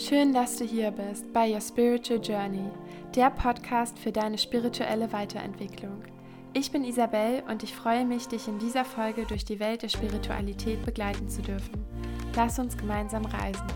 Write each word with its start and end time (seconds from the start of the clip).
Schön, 0.00 0.32
dass 0.32 0.56
du 0.56 0.64
hier 0.64 0.92
bist 0.92 1.30
bei 1.34 1.52
Your 1.52 1.60
Spiritual 1.60 2.22
Journey, 2.22 2.70
der 3.14 3.28
Podcast 3.28 3.98
für 3.98 4.10
deine 4.10 4.38
spirituelle 4.38 5.12
Weiterentwicklung. 5.12 6.02
Ich 6.54 6.72
bin 6.72 6.84
Isabel 6.84 7.42
und 7.50 7.62
ich 7.62 7.74
freue 7.74 8.06
mich, 8.06 8.26
dich 8.26 8.48
in 8.48 8.58
dieser 8.58 8.86
Folge 8.86 9.26
durch 9.26 9.44
die 9.44 9.60
Welt 9.60 9.82
der 9.82 9.90
Spiritualität 9.90 10.86
begleiten 10.86 11.28
zu 11.28 11.42
dürfen. 11.42 11.84
Lass 12.34 12.58
uns 12.58 12.78
gemeinsam 12.78 13.26
reisen. 13.26 13.66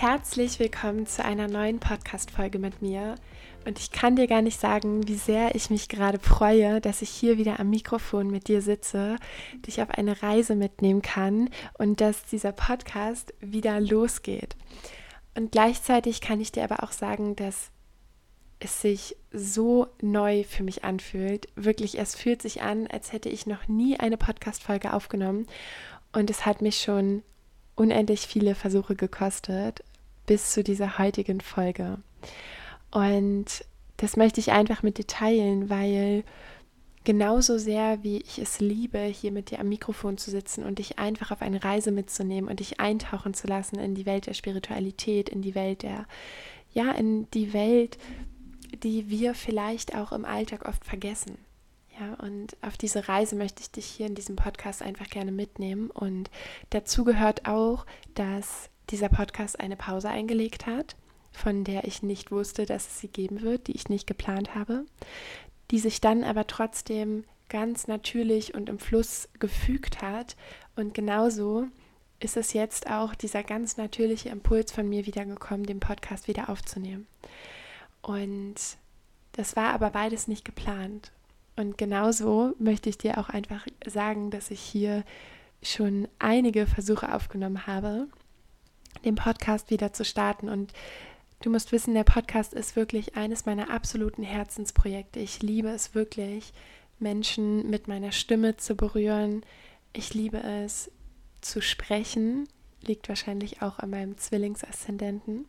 Herzlich 0.00 0.60
willkommen 0.60 1.08
zu 1.08 1.24
einer 1.24 1.48
neuen 1.48 1.80
Podcast-Folge 1.80 2.60
mit 2.60 2.82
mir. 2.82 3.16
Und 3.66 3.80
ich 3.80 3.90
kann 3.90 4.14
dir 4.14 4.28
gar 4.28 4.42
nicht 4.42 4.60
sagen, 4.60 5.08
wie 5.08 5.16
sehr 5.16 5.56
ich 5.56 5.70
mich 5.70 5.88
gerade 5.88 6.20
freue, 6.20 6.80
dass 6.80 7.02
ich 7.02 7.10
hier 7.10 7.36
wieder 7.36 7.58
am 7.58 7.70
Mikrofon 7.70 8.30
mit 8.30 8.46
dir 8.46 8.62
sitze, 8.62 9.16
dich 9.66 9.82
auf 9.82 9.90
eine 9.90 10.22
Reise 10.22 10.54
mitnehmen 10.54 11.02
kann 11.02 11.50
und 11.78 12.00
dass 12.00 12.22
dieser 12.26 12.52
Podcast 12.52 13.34
wieder 13.40 13.80
losgeht. 13.80 14.54
Und 15.34 15.50
gleichzeitig 15.50 16.20
kann 16.20 16.40
ich 16.40 16.52
dir 16.52 16.62
aber 16.62 16.84
auch 16.84 16.92
sagen, 16.92 17.34
dass 17.34 17.72
es 18.60 18.80
sich 18.80 19.16
so 19.32 19.88
neu 20.00 20.44
für 20.44 20.62
mich 20.62 20.84
anfühlt. 20.84 21.48
Wirklich, 21.56 21.98
es 21.98 22.14
fühlt 22.14 22.40
sich 22.40 22.62
an, 22.62 22.86
als 22.86 23.12
hätte 23.12 23.30
ich 23.30 23.48
noch 23.48 23.66
nie 23.66 23.98
eine 23.98 24.16
Podcast-Folge 24.16 24.92
aufgenommen. 24.92 25.48
Und 26.12 26.30
es 26.30 26.46
hat 26.46 26.62
mich 26.62 26.80
schon 26.80 27.24
unendlich 27.74 28.26
viele 28.26 28.54
Versuche 28.54 28.96
gekostet 28.96 29.84
bis 30.28 30.52
zu 30.52 30.62
dieser 30.62 30.98
heutigen 30.98 31.40
Folge. 31.40 31.98
Und 32.92 33.64
das 33.96 34.16
möchte 34.16 34.40
ich 34.40 34.52
einfach 34.52 34.82
mit 34.82 34.98
dir 34.98 35.06
teilen, 35.06 35.70
weil 35.70 36.22
genauso 37.04 37.56
sehr 37.56 38.04
wie 38.04 38.18
ich 38.18 38.38
es 38.38 38.60
liebe, 38.60 38.98
hier 38.98 39.32
mit 39.32 39.50
dir 39.50 39.58
am 39.58 39.70
Mikrofon 39.70 40.18
zu 40.18 40.30
sitzen 40.30 40.64
und 40.64 40.78
dich 40.78 40.98
einfach 40.98 41.30
auf 41.30 41.40
eine 41.40 41.64
Reise 41.64 41.90
mitzunehmen 41.90 42.50
und 42.50 42.60
dich 42.60 42.78
eintauchen 42.78 43.32
zu 43.32 43.46
lassen 43.46 43.78
in 43.78 43.94
die 43.94 44.04
Welt 44.04 44.26
der 44.26 44.34
Spiritualität, 44.34 45.30
in 45.30 45.40
die 45.40 45.54
Welt 45.54 45.82
der, 45.82 46.06
ja, 46.74 46.92
in 46.92 47.30
die 47.30 47.54
Welt, 47.54 47.96
die 48.82 49.08
wir 49.08 49.34
vielleicht 49.34 49.96
auch 49.96 50.12
im 50.12 50.26
Alltag 50.26 50.68
oft 50.68 50.84
vergessen. 50.84 51.38
Ja, 51.98 52.14
und 52.22 52.56
auf 52.60 52.76
diese 52.76 53.08
Reise 53.08 53.34
möchte 53.34 53.62
ich 53.62 53.70
dich 53.70 53.86
hier 53.86 54.06
in 54.06 54.14
diesem 54.14 54.36
Podcast 54.36 54.82
einfach 54.82 55.08
gerne 55.08 55.32
mitnehmen. 55.32 55.90
Und 55.90 56.30
dazu 56.68 57.04
gehört 57.04 57.48
auch, 57.48 57.86
dass 58.14 58.68
dieser 58.90 59.08
Podcast 59.08 59.60
eine 59.60 59.76
Pause 59.76 60.08
eingelegt 60.08 60.66
hat 60.66 60.96
von 61.38 61.64
der 61.64 61.84
ich 61.84 62.02
nicht 62.02 62.30
wusste, 62.30 62.66
dass 62.66 62.86
es 62.86 63.00
sie 63.00 63.08
geben 63.08 63.42
wird, 63.42 63.68
die 63.68 63.72
ich 63.72 63.88
nicht 63.88 64.06
geplant 64.06 64.54
habe, 64.54 64.84
die 65.70 65.78
sich 65.78 66.00
dann 66.00 66.24
aber 66.24 66.46
trotzdem 66.46 67.24
ganz 67.48 67.86
natürlich 67.86 68.54
und 68.54 68.68
im 68.68 68.78
Fluss 68.78 69.28
gefügt 69.38 70.02
hat. 70.02 70.36
Und 70.76 70.94
genauso 70.94 71.66
ist 72.20 72.36
es 72.36 72.52
jetzt 72.52 72.90
auch 72.90 73.14
dieser 73.14 73.42
ganz 73.42 73.76
natürliche 73.76 74.28
Impuls 74.28 74.72
von 74.72 74.88
mir 74.88 75.06
wiedergekommen, 75.06 75.64
den 75.64 75.80
Podcast 75.80 76.28
wieder 76.28 76.50
aufzunehmen. 76.50 77.06
Und 78.02 78.56
das 79.32 79.56
war 79.56 79.72
aber 79.72 79.90
beides 79.90 80.28
nicht 80.28 80.44
geplant. 80.44 81.12
Und 81.56 81.78
genauso 81.78 82.54
möchte 82.58 82.88
ich 82.88 82.98
dir 82.98 83.18
auch 83.18 83.28
einfach 83.28 83.66
sagen, 83.86 84.30
dass 84.30 84.50
ich 84.50 84.60
hier 84.60 85.04
schon 85.62 86.06
einige 86.18 86.66
Versuche 86.66 87.12
aufgenommen 87.14 87.66
habe, 87.66 88.08
den 89.04 89.14
Podcast 89.14 89.70
wieder 89.70 89.92
zu 89.92 90.04
starten. 90.04 90.48
Und 90.48 90.72
Du 91.40 91.50
musst 91.50 91.70
wissen, 91.70 91.94
der 91.94 92.02
Podcast 92.04 92.52
ist 92.52 92.74
wirklich 92.74 93.14
eines 93.14 93.46
meiner 93.46 93.70
absoluten 93.70 94.24
Herzensprojekte. 94.24 95.20
Ich 95.20 95.40
liebe 95.40 95.68
es 95.68 95.94
wirklich, 95.94 96.52
Menschen 96.98 97.70
mit 97.70 97.86
meiner 97.86 98.10
Stimme 98.10 98.56
zu 98.56 98.74
berühren. 98.74 99.42
Ich 99.92 100.14
liebe 100.14 100.38
es 100.38 100.90
zu 101.40 101.62
sprechen, 101.62 102.48
liegt 102.82 103.08
wahrscheinlich 103.08 103.62
auch 103.62 103.78
an 103.78 103.90
meinem 103.90 104.18
Zwillingsaszendenten. 104.18 105.46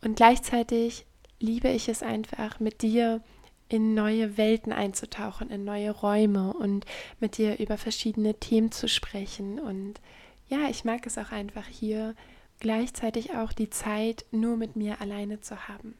Und 0.00 0.14
gleichzeitig 0.14 1.06
liebe 1.40 1.68
ich 1.70 1.88
es 1.88 2.04
einfach, 2.04 2.60
mit 2.60 2.82
dir 2.82 3.20
in 3.68 3.94
neue 3.94 4.36
Welten 4.36 4.72
einzutauchen, 4.72 5.50
in 5.50 5.64
neue 5.64 5.90
Räume 5.90 6.52
und 6.52 6.86
mit 7.18 7.36
dir 7.36 7.58
über 7.58 7.78
verschiedene 7.78 8.34
Themen 8.34 8.70
zu 8.70 8.88
sprechen. 8.88 9.58
Und 9.58 10.00
ja, 10.48 10.68
ich 10.68 10.84
mag 10.84 11.04
es 11.04 11.18
auch 11.18 11.32
einfach 11.32 11.66
hier 11.66 12.14
gleichzeitig 12.60 13.34
auch 13.34 13.52
die 13.52 13.70
Zeit 13.70 14.24
nur 14.30 14.56
mit 14.56 14.76
mir 14.76 15.00
alleine 15.00 15.40
zu 15.40 15.68
haben. 15.68 15.94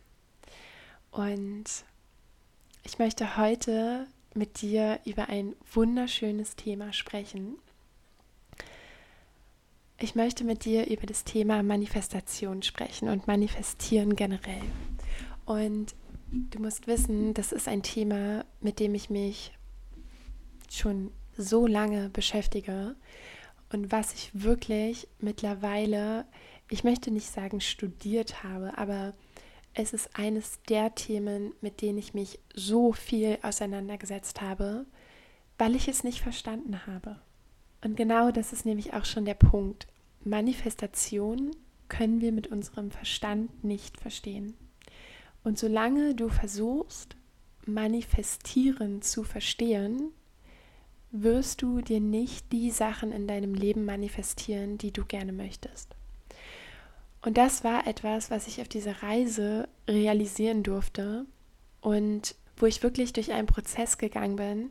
Und 1.10 1.64
ich 2.84 2.98
möchte 2.98 3.36
heute 3.36 4.06
mit 4.34 4.62
dir 4.62 5.00
über 5.04 5.28
ein 5.28 5.56
wunderschönes 5.72 6.56
Thema 6.56 6.92
sprechen. 6.92 7.56
Ich 9.98 10.14
möchte 10.14 10.44
mit 10.44 10.64
dir 10.64 10.86
über 10.88 11.06
das 11.06 11.24
Thema 11.24 11.62
Manifestation 11.62 12.62
sprechen 12.62 13.08
und 13.08 13.26
manifestieren 13.26 14.16
generell. 14.16 14.62
Und 15.44 15.94
du 16.30 16.60
musst 16.60 16.86
wissen, 16.86 17.34
das 17.34 17.52
ist 17.52 17.68
ein 17.68 17.82
Thema, 17.82 18.44
mit 18.60 18.78
dem 18.78 18.94
ich 18.94 19.10
mich 19.10 19.52
schon 20.70 21.10
so 21.36 21.66
lange 21.66 22.08
beschäftige 22.10 22.94
und 23.72 23.92
was 23.92 24.12
ich 24.14 24.30
wirklich 24.34 25.08
mittlerweile 25.18 26.26
ich 26.70 26.84
möchte 26.84 27.10
nicht 27.10 27.30
sagen 27.30 27.60
studiert 27.60 28.42
habe, 28.44 28.78
aber 28.78 29.12
es 29.74 29.92
ist 29.92 30.16
eines 30.16 30.60
der 30.68 30.94
Themen, 30.94 31.52
mit 31.60 31.82
denen 31.82 31.98
ich 31.98 32.14
mich 32.14 32.38
so 32.54 32.92
viel 32.92 33.38
auseinandergesetzt 33.42 34.40
habe, 34.40 34.86
weil 35.58 35.74
ich 35.74 35.88
es 35.88 36.04
nicht 36.04 36.20
verstanden 36.20 36.86
habe. 36.86 37.20
Und 37.82 37.96
genau 37.96 38.30
das 38.30 38.52
ist 38.52 38.64
nämlich 38.64 38.94
auch 38.94 39.04
schon 39.04 39.24
der 39.24 39.34
Punkt. 39.34 39.86
Manifestation 40.24 41.50
können 41.88 42.20
wir 42.20 42.30
mit 42.30 42.46
unserem 42.48 42.90
Verstand 42.90 43.64
nicht 43.64 44.00
verstehen. 44.00 44.54
Und 45.42 45.58
solange 45.58 46.14
du 46.14 46.28
versuchst, 46.28 47.16
manifestieren 47.66 49.02
zu 49.02 49.24
verstehen, 49.24 50.12
wirst 51.12 51.62
du 51.62 51.80
dir 51.80 52.00
nicht 52.00 52.52
die 52.52 52.70
Sachen 52.70 53.12
in 53.12 53.26
deinem 53.26 53.54
Leben 53.54 53.84
manifestieren, 53.84 54.78
die 54.78 54.92
du 54.92 55.04
gerne 55.04 55.32
möchtest. 55.32 55.94
Und 57.22 57.36
das 57.36 57.64
war 57.64 57.86
etwas, 57.86 58.30
was 58.30 58.46
ich 58.46 58.60
auf 58.60 58.68
dieser 58.68 59.02
Reise 59.02 59.68
realisieren 59.88 60.62
durfte 60.62 61.26
und 61.80 62.34
wo 62.56 62.66
ich 62.66 62.82
wirklich 62.82 63.12
durch 63.12 63.32
einen 63.32 63.46
Prozess 63.46 63.98
gegangen 63.98 64.36
bin, 64.36 64.70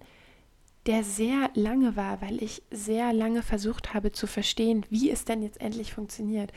der 0.86 1.04
sehr 1.04 1.52
lange 1.54 1.96
war, 1.96 2.22
weil 2.22 2.42
ich 2.42 2.64
sehr 2.72 3.14
lange 3.14 3.44
versucht 3.44 3.94
habe 3.94 4.12
zu 4.12 4.26
verstehen, 4.26 4.86
wie 4.90 5.12
es 5.12 5.26
denn 5.26 5.44
jetzt 5.44 5.62
endlich 5.62 5.94
funktioniert 5.94 6.52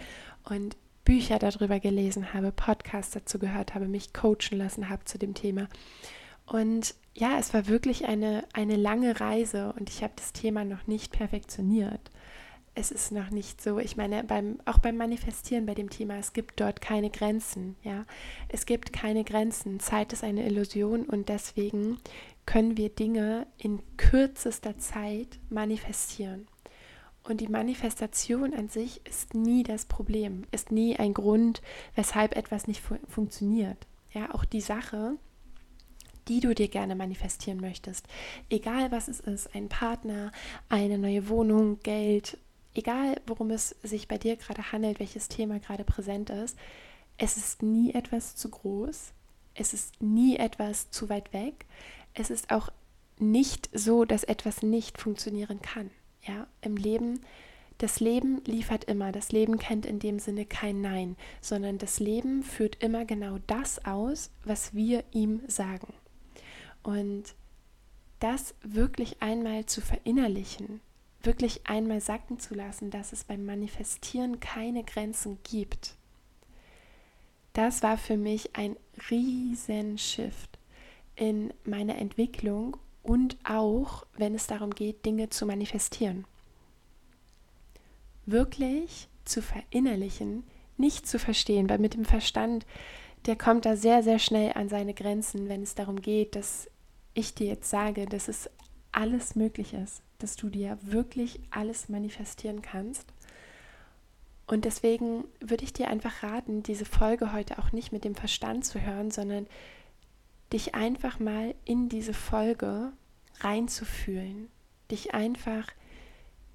und 0.44 0.76
Bücher 1.04 1.38
darüber 1.38 1.81
gelesen 1.81 2.32
habe, 2.32 2.53
Podcasts 2.53 3.12
dazu 3.12 3.38
gehört 3.38 3.75
habe, 3.75 3.88
mich 3.88 4.12
coachen 4.12 4.56
lassen 4.56 4.88
habe 4.88 5.04
zu 5.04 5.19
dem 5.19 5.34
Thema. 5.34 5.69
Und 6.47 6.94
ja, 7.14 7.38
es 7.38 7.54
war 7.54 7.69
wirklich 7.69 8.06
eine, 8.06 8.44
eine 8.53 8.76
lange 8.76 9.20
Reise 9.20 9.75
und 9.78 9.91
ich 9.91 10.03
habe 10.03 10.14
das 10.16 10.32
Thema 10.32 10.64
noch 10.64 10.86
nicht 10.86 11.12
perfektioniert 11.12 12.10
es 12.75 12.91
ist 12.91 13.12
noch 13.12 13.30
nicht 13.30 13.60
so. 13.60 13.78
Ich 13.78 13.97
meine, 13.97 14.25
beim, 14.25 14.58
auch 14.64 14.78
beim 14.78 14.97
Manifestieren 14.97 15.66
bei 15.66 15.75
dem 15.75 15.91
Thema, 15.91 16.16
es 16.16 16.32
gibt 16.32 16.60
dort 16.60 16.80
keine 16.80 17.10
Grenzen, 17.10 17.76
ja. 17.82 18.04
Es 18.48 18.66
gibt 18.66 18.92
keine 18.92 19.25
Grenzen. 19.25 19.78
Zeit 19.78 20.12
ist 20.12 20.25
eine 20.25 20.47
Illusion 20.47 21.04
und 21.04 21.28
deswegen 21.28 21.98
können 22.47 22.76
wir 22.76 22.88
Dinge 22.88 23.47
in 23.59 23.80
kürzester 23.97 24.78
Zeit 24.78 25.38
manifestieren. 25.50 26.48
Und 27.24 27.41
die 27.41 27.48
Manifestation 27.48 28.53
an 28.53 28.69
sich 28.69 29.06
ist 29.06 29.34
nie 29.34 29.62
das 29.62 29.84
Problem, 29.84 30.45
ist 30.50 30.72
nie 30.72 30.97
ein 30.97 31.15
Grund, 31.15 31.62
weshalb 31.95 32.36
etwas 32.36 32.66
nicht 32.66 32.80
fu 32.80 32.97
funktioniert. 33.09 33.86
Ja, 34.12 34.34
auch 34.34 34.45
die 34.45 34.60
Sache, 34.60 35.16
die 36.28 36.41
du 36.41 36.54
dir 36.54 36.69
gerne 36.69 36.95
manifestieren 36.95 37.60
möchtest. 37.60 38.07
Egal 38.51 38.91
was 38.92 39.09
es 39.09 39.21
ist, 39.21 39.54
ein 39.54 39.69
Partner, 39.69 40.33
eine 40.69 40.98
neue 40.98 41.28
Wohnung, 41.28 41.80
Geld, 41.80 42.39
egal 42.74 43.21
worum 43.27 43.51
es 43.51 43.77
sich 43.83 44.09
bei 44.09 44.19
dir 44.19 44.36
gerade 44.36 44.72
handelt, 44.72 45.01
welches 45.01 45.28
Thema 45.28 45.59
gerade 45.59 45.84
präsent 45.84 46.30
ist, 46.30 46.57
es 47.19 47.36
ist 47.36 47.63
nie 47.63 47.95
etwas 47.95 48.36
zu 48.36 48.48
groß, 48.48 49.13
es 49.54 49.74
ist 49.74 50.01
nie 50.03 50.36
etwas 50.36 50.91
zu 50.91 51.09
weit 51.09 51.33
weg, 51.33 51.66
es 52.15 52.30
ist 52.30 52.51
auch 52.51 52.71
nicht 53.19 53.71
so, 53.72 54.04
dass 54.04 54.24
etwas 54.24 54.63
nicht 54.63 54.98
funktionieren 54.98 55.60
kann. 55.63 55.91
Ja, 56.27 56.47
im 56.60 56.77
Leben, 56.77 57.21
das 57.78 58.01
Leben 58.01 58.42
liefert 58.45 58.84
immer, 58.84 59.13
das 59.13 59.33
Leben 59.33 59.59
kennt 59.59 59.86
in 59.86 59.98
dem 59.98 60.19
Sinne 60.19 60.47
kein 60.47 60.80
Nein, 60.80 61.16
sondern 61.41 61.78
das 61.78 62.01
Leben 62.01 62.42
führt 62.42 62.83
immer 62.83 63.04
genau 63.04 63.39
das 63.47 63.84
aus, 63.84 64.30
was 64.45 64.74
wir 64.74 65.04
ihm 65.13 65.42
sagen. 65.48 65.92
Und 66.83 67.34
das 68.21 68.55
wirklich 68.63 69.21
einmal 69.21 69.67
zu 69.67 69.81
verinnerlichen, 69.81 70.81
wirklich 71.23 71.67
einmal 71.67 72.01
sacken 72.01 72.39
zu 72.39 72.55
lassen, 72.55 72.91
dass 72.91 73.13
es 73.13 73.25
beim 73.25 73.45
Manifestieren 73.45 74.41
keine 74.41 74.84
Grenzen 74.84 75.39
gibt. 75.43 75.95
Das 77.53 77.83
war 77.83 77.99
für 77.99 78.17
mich 78.17 78.57
ein 78.57 78.77
riesen 79.11 79.99
Shift 79.99 80.59
in 81.17 81.53
meiner 81.65 81.97
Entwicklung 81.97 82.77
und 83.03 83.37
auch, 83.45 84.07
wenn 84.17 84.34
es 84.34 84.47
darum 84.47 84.71
geht, 84.71 85.05
Dinge 85.05 85.29
zu 85.29 85.45
manifestieren. 85.45 86.25
Wirklich 88.25 89.09
zu 89.25 89.43
verinnerlichen, 89.43 90.45
nicht 90.77 91.07
zu 91.07 91.19
verstehen, 91.19 91.69
weil 91.69 91.79
mit 91.79 91.95
dem 91.95 92.05
Verstand, 92.05 92.65
der 93.27 93.37
kommt 93.37 93.67
da 93.67 93.77
sehr, 93.77 94.03
sehr 94.03 94.19
schnell 94.19 94.53
an 94.55 94.69
seine 94.69 94.95
Grenzen, 94.95 95.49
wenn 95.49 95.63
es 95.63 95.75
darum 95.75 96.01
geht, 96.01 96.34
dass 96.37 96.69
ich 97.14 97.34
dir 97.34 97.47
jetzt 97.47 97.70
sage, 97.70 98.06
dass 98.06 98.28
es 98.28 98.50
alles 98.92 99.34
möglich 99.34 99.74
ist, 99.74 100.03
dass 100.18 100.36
du 100.36 100.48
dir 100.48 100.78
wirklich 100.82 101.41
alles 101.50 101.88
manifestieren 101.88 102.62
kannst. 102.62 103.06
Und 104.47 104.64
deswegen 104.64 105.24
würde 105.41 105.64
ich 105.64 105.72
dir 105.72 105.88
einfach 105.88 106.22
raten, 106.22 106.62
diese 106.62 106.84
Folge 106.84 107.32
heute 107.32 107.59
auch 107.59 107.72
nicht 107.72 107.92
mit 107.92 108.04
dem 108.04 108.14
Verstand 108.14 108.64
zu 108.64 108.80
hören, 108.80 109.10
sondern 109.10 109.47
dich 110.53 110.74
einfach 110.74 111.18
mal 111.18 111.54
in 111.64 111.88
diese 111.88 112.12
Folge 112.12 112.92
reinzufühlen, 113.41 114.48
dich 114.91 115.14
einfach 115.14 115.68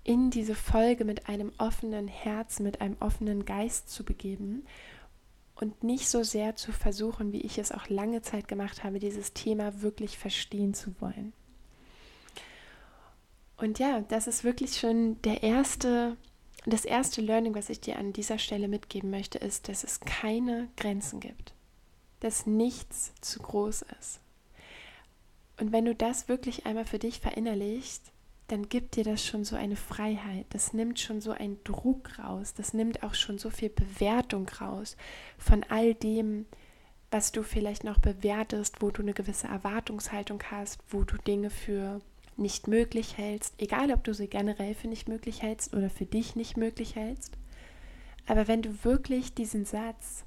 in 0.03 0.29
diese 0.29 0.55
Folge 0.55 1.05
mit 1.05 1.27
einem 1.27 1.51
offenen 1.57 2.07
Herz, 2.07 2.59
mit 2.59 2.81
einem 2.81 2.97
offenen 2.99 3.45
Geist 3.45 3.89
zu 3.89 4.03
begeben 4.05 4.65
und 5.59 5.83
nicht 5.83 6.07
so 6.07 6.23
sehr 6.23 6.55
zu 6.55 6.71
versuchen, 6.71 7.31
wie 7.31 7.41
ich 7.41 7.57
es 7.57 7.71
auch 7.71 7.89
lange 7.89 8.21
Zeit 8.21 8.47
gemacht 8.47 8.83
habe, 8.83 8.99
dieses 8.99 9.33
Thema 9.33 9.81
wirklich 9.81 10.17
verstehen 10.17 10.73
zu 10.73 10.99
wollen. 11.01 11.33
Und 13.57 13.79
ja, 13.79 14.01
das 14.01 14.27
ist 14.27 14.43
wirklich 14.43 14.77
schon 14.77 15.19
der 15.23 15.41
erste, 15.41 16.15
das 16.65 16.85
erste 16.85 17.21
Learning, 17.21 17.55
was 17.55 17.69
ich 17.69 17.81
dir 17.81 17.97
an 17.97 18.13
dieser 18.13 18.37
Stelle 18.37 18.67
mitgeben 18.67 19.09
möchte, 19.09 19.39
ist, 19.39 19.67
dass 19.67 19.83
es 19.83 19.99
keine 20.01 20.69
Grenzen 20.77 21.19
gibt, 21.19 21.53
dass 22.19 22.45
nichts 22.45 23.13
zu 23.21 23.39
groß 23.39 23.83
ist. 23.99 24.19
Und 25.59 25.71
wenn 25.71 25.85
du 25.85 25.95
das 25.95 26.29
wirklich 26.29 26.67
einmal 26.67 26.85
für 26.85 26.99
dich 26.99 27.19
verinnerlichst, 27.19 28.11
dann 28.47 28.69
gibt 28.69 28.95
dir 28.95 29.03
das 29.03 29.25
schon 29.25 29.43
so 29.43 29.55
eine 29.55 29.75
Freiheit. 29.75 30.45
Das 30.49 30.73
nimmt 30.73 30.99
schon 30.99 31.19
so 31.19 31.31
einen 31.31 31.61
Druck 31.63 32.17
raus. 32.19 32.53
Das 32.53 32.73
nimmt 32.73 33.03
auch 33.03 33.13
schon 33.13 33.37
so 33.37 33.49
viel 33.49 33.69
Bewertung 33.69 34.47
raus 34.47 34.95
von 35.37 35.65
all 35.67 35.93
dem, 35.93 36.45
was 37.11 37.31
du 37.31 37.43
vielleicht 37.43 37.83
noch 37.83 37.99
bewertest, 37.99 38.81
wo 38.81 38.89
du 38.89 39.01
eine 39.01 39.13
gewisse 39.13 39.47
Erwartungshaltung 39.47 40.41
hast, 40.49 40.79
wo 40.89 41.03
du 41.03 41.17
Dinge 41.17 41.49
für 41.49 42.01
nicht 42.37 42.67
möglich 42.67 43.17
hältst, 43.17 43.55
egal 43.57 43.91
ob 43.91 44.03
du 44.03 44.13
sie 44.13 44.27
generell 44.27 44.75
für 44.75 44.87
nicht 44.87 45.07
möglich 45.09 45.41
hältst 45.41 45.73
oder 45.73 45.89
für 45.89 46.05
dich 46.05 46.35
nicht 46.35 46.55
möglich 46.55 46.95
hältst. 46.95 47.37
Aber 48.27 48.47
wenn 48.47 48.61
du 48.61 48.83
wirklich 48.83 49.33
diesen 49.33 49.65
Satz, 49.65 50.23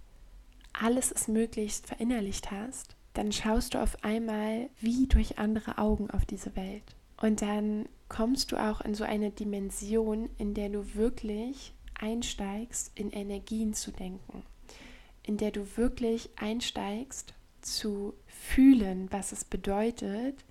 alles 0.73 1.12
ist 1.12 1.28
möglich, 1.28 1.82
verinnerlicht 1.84 2.50
hast, 2.50 2.96
dann 3.14 3.32
schaust 3.32 3.75
du 3.75 3.78
auf 3.78 4.02
einmal 4.02 4.69
wie 4.81 5.06
durch 5.06 5.38
andere 5.38 5.78
Augen 5.78 6.11
auf 6.11 6.25
diese 6.25 6.56
Welt. 6.56 6.96
Und 7.20 7.43
dann 7.43 7.88
kommst 8.08 8.50
du 8.50 8.56
auch 8.56 8.81
in 8.81 8.94
so 8.94 9.05
eine 9.05 9.31
Dimension, 9.31 10.28
in 10.38 10.55
der 10.55 10.70
du 10.70 10.94
wirklich 10.94 11.72
einsteigst, 11.94 12.90
in 12.94 13.11
Energien 13.11 13.75
zu 13.75 13.93
denken, 13.93 14.43
in 15.22 15.37
der 15.37 15.52
du 15.52 15.76
wirklich 15.76 16.31
einsteigst 16.37 17.34
zu 17.61 18.14
fühlen, 18.26 19.06
was 19.12 19.32
es 19.32 19.44
bedeutet, 19.44 20.44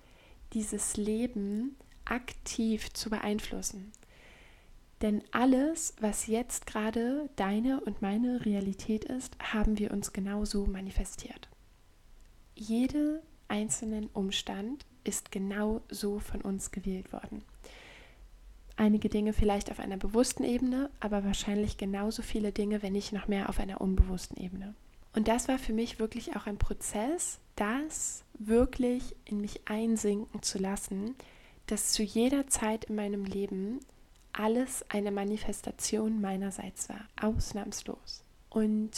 dieses 0.52 0.96
Leben 0.96 1.76
aktiv 2.04 2.92
zu 2.92 3.10
beeinflussen. 3.10 3.92
Denn 5.02 5.22
alles, 5.32 5.94
was 6.00 6.26
jetzt 6.26 6.66
gerade 6.66 7.30
deine 7.36 7.80
und 7.80 8.02
meine 8.02 8.44
Realität 8.44 9.04
ist, 9.04 9.36
haben 9.40 9.78
wir 9.78 9.90
uns 9.92 10.12
genauso 10.12 10.66
manifestiert. 10.66 11.48
Jeder 12.54 13.20
einzelnen 13.48 14.08
Umstand 14.08 14.84
ist 15.04 15.32
genau 15.32 15.80
so 15.88 16.18
von 16.18 16.40
uns 16.40 16.70
gewählt 16.70 17.12
worden. 17.12 17.42
Einige 18.76 19.08
Dinge 19.08 19.32
vielleicht 19.32 19.70
auf 19.70 19.78
einer 19.78 19.98
bewussten 19.98 20.42
Ebene, 20.42 20.90
aber 21.00 21.24
wahrscheinlich 21.24 21.76
genauso 21.76 22.22
viele 22.22 22.50
Dinge, 22.50 22.82
wenn 22.82 22.94
nicht 22.94 23.12
noch 23.12 23.28
mehr 23.28 23.48
auf 23.48 23.60
einer 23.60 23.80
unbewussten 23.80 24.42
Ebene. 24.42 24.74
Und 25.14 25.28
das 25.28 25.48
war 25.48 25.58
für 25.58 25.72
mich 25.72 25.98
wirklich 25.98 26.36
auch 26.36 26.46
ein 26.46 26.56
Prozess, 26.56 27.40
das 27.56 28.24
wirklich 28.38 29.14
in 29.24 29.40
mich 29.40 29.68
einsinken 29.68 30.42
zu 30.42 30.58
lassen, 30.58 31.14
dass 31.66 31.92
zu 31.92 32.02
jeder 32.02 32.46
Zeit 32.46 32.84
in 32.86 32.94
meinem 32.94 33.24
Leben 33.24 33.80
alles 34.32 34.84
eine 34.88 35.10
Manifestation 35.10 36.20
meinerseits 36.20 36.88
war, 36.88 37.00
ausnahmslos. 37.20 38.22
Und 38.48 38.90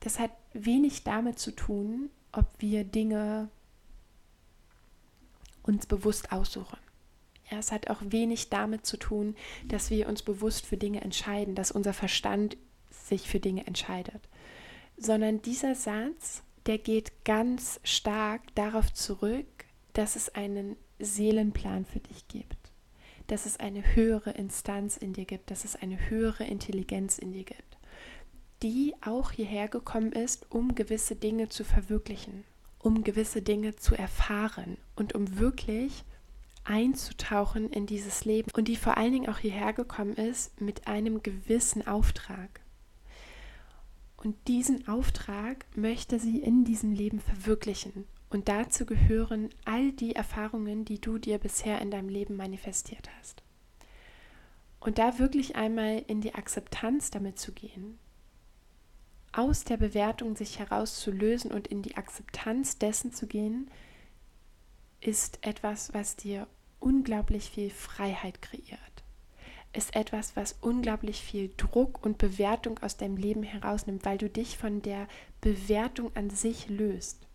das 0.00 0.18
hat 0.18 0.30
wenig 0.52 1.04
damit 1.04 1.38
zu 1.38 1.54
tun, 1.54 2.10
ob 2.32 2.46
wir 2.58 2.84
Dinge 2.84 3.48
uns 5.62 5.86
bewusst 5.86 6.32
aussuchen. 6.32 6.78
Ja, 7.50 7.58
es 7.58 7.72
hat 7.72 7.90
auch 7.90 8.00
wenig 8.02 8.48
damit 8.48 8.86
zu 8.86 8.96
tun, 8.96 9.36
dass 9.66 9.90
wir 9.90 10.08
uns 10.08 10.22
bewusst 10.22 10.64
für 10.64 10.76
Dinge 10.76 11.02
entscheiden, 11.02 11.54
dass 11.54 11.70
unser 11.70 11.92
Verstand 11.92 12.56
sich 12.90 13.28
für 13.28 13.40
Dinge 13.40 13.66
entscheidet, 13.66 14.28
sondern 14.96 15.42
dieser 15.42 15.74
Satz, 15.74 16.42
der 16.66 16.78
geht 16.78 17.24
ganz 17.24 17.80
stark 17.84 18.42
darauf 18.54 18.92
zurück, 18.92 19.46
dass 19.92 20.16
es 20.16 20.34
einen 20.34 20.76
Seelenplan 20.98 21.84
für 21.84 22.00
dich 22.00 22.28
gibt, 22.28 22.56
dass 23.26 23.46
es 23.46 23.58
eine 23.58 23.94
höhere 23.94 24.30
Instanz 24.30 24.96
in 24.96 25.12
dir 25.12 25.24
gibt, 25.24 25.50
dass 25.50 25.64
es 25.64 25.76
eine 25.76 26.08
höhere 26.08 26.44
Intelligenz 26.44 27.18
in 27.18 27.32
dir 27.32 27.44
gibt, 27.44 27.76
die 28.62 28.94
auch 29.04 29.32
hierher 29.32 29.68
gekommen 29.68 30.12
ist, 30.12 30.46
um 30.50 30.74
gewisse 30.74 31.16
Dinge 31.16 31.48
zu 31.48 31.64
verwirklichen, 31.64 32.44
um 32.82 33.04
gewisse 33.04 33.40
Dinge 33.40 33.76
zu 33.76 33.94
erfahren 33.94 34.76
und 34.96 35.14
um 35.14 35.38
wirklich 35.38 36.04
einzutauchen 36.64 37.70
in 37.70 37.86
dieses 37.86 38.24
Leben 38.24 38.50
und 38.54 38.68
die 38.68 38.76
vor 38.76 38.96
allen 38.96 39.12
Dingen 39.12 39.28
auch 39.28 39.38
hierher 39.38 39.72
gekommen 39.72 40.14
ist 40.14 40.60
mit 40.60 40.86
einem 40.86 41.22
gewissen 41.22 41.86
Auftrag. 41.86 42.60
Und 44.16 44.36
diesen 44.46 44.86
Auftrag 44.86 45.66
möchte 45.74 46.20
sie 46.20 46.38
in 46.38 46.64
diesem 46.64 46.92
Leben 46.92 47.18
verwirklichen. 47.18 48.04
Und 48.30 48.48
dazu 48.48 48.86
gehören 48.86 49.50
all 49.64 49.92
die 49.92 50.14
Erfahrungen, 50.14 50.84
die 50.84 51.00
du 51.00 51.18
dir 51.18 51.38
bisher 51.38 51.80
in 51.80 51.90
deinem 51.90 52.08
Leben 52.08 52.36
manifestiert 52.36 53.10
hast. 53.18 53.42
Und 54.78 54.98
da 54.98 55.18
wirklich 55.18 55.56
einmal 55.56 56.04
in 56.06 56.20
die 56.20 56.34
Akzeptanz 56.34 57.10
damit 57.10 57.38
zu 57.38 57.52
gehen, 57.52 57.98
aus 59.32 59.64
der 59.64 59.78
Bewertung 59.78 60.36
sich 60.36 60.58
herauszulösen 60.58 61.50
und 61.50 61.66
in 61.66 61.82
die 61.82 61.96
Akzeptanz 61.96 62.78
dessen 62.78 63.12
zu 63.12 63.26
gehen, 63.26 63.70
ist 65.00 65.38
etwas, 65.42 65.94
was 65.94 66.16
dir 66.16 66.46
unglaublich 66.80 67.50
viel 67.50 67.70
Freiheit 67.70 68.42
kreiert. 68.42 68.78
Ist 69.72 69.96
etwas, 69.96 70.36
was 70.36 70.56
unglaublich 70.60 71.22
viel 71.22 71.50
Druck 71.56 72.04
und 72.04 72.18
Bewertung 72.18 72.78
aus 72.80 72.98
deinem 72.98 73.16
Leben 73.16 73.42
herausnimmt, 73.42 74.04
weil 74.04 74.18
du 74.18 74.28
dich 74.28 74.58
von 74.58 74.82
der 74.82 75.08
Bewertung 75.40 76.14
an 76.14 76.28
sich 76.28 76.68
löst. 76.68 77.26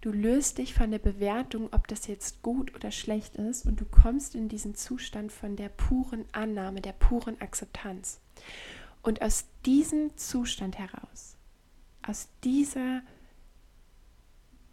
Du 0.00 0.10
löst 0.10 0.58
dich 0.58 0.72
von 0.72 0.90
der 0.90 1.00
Bewertung, 1.00 1.68
ob 1.72 1.86
das 1.86 2.06
jetzt 2.06 2.42
gut 2.42 2.74
oder 2.74 2.90
schlecht 2.90 3.36
ist, 3.36 3.66
und 3.66 3.80
du 3.80 3.84
kommst 3.84 4.34
in 4.34 4.48
diesen 4.48 4.74
Zustand 4.74 5.32
von 5.32 5.54
der 5.56 5.68
puren 5.68 6.24
Annahme, 6.32 6.80
der 6.80 6.92
puren 6.92 7.40
Akzeptanz. 7.40 8.20
Und 9.02 9.20
aus 9.20 9.44
diesem 9.66 10.16
Zustand 10.16 10.78
heraus 10.78 11.36
aus 12.06 12.28
dieser 12.44 13.02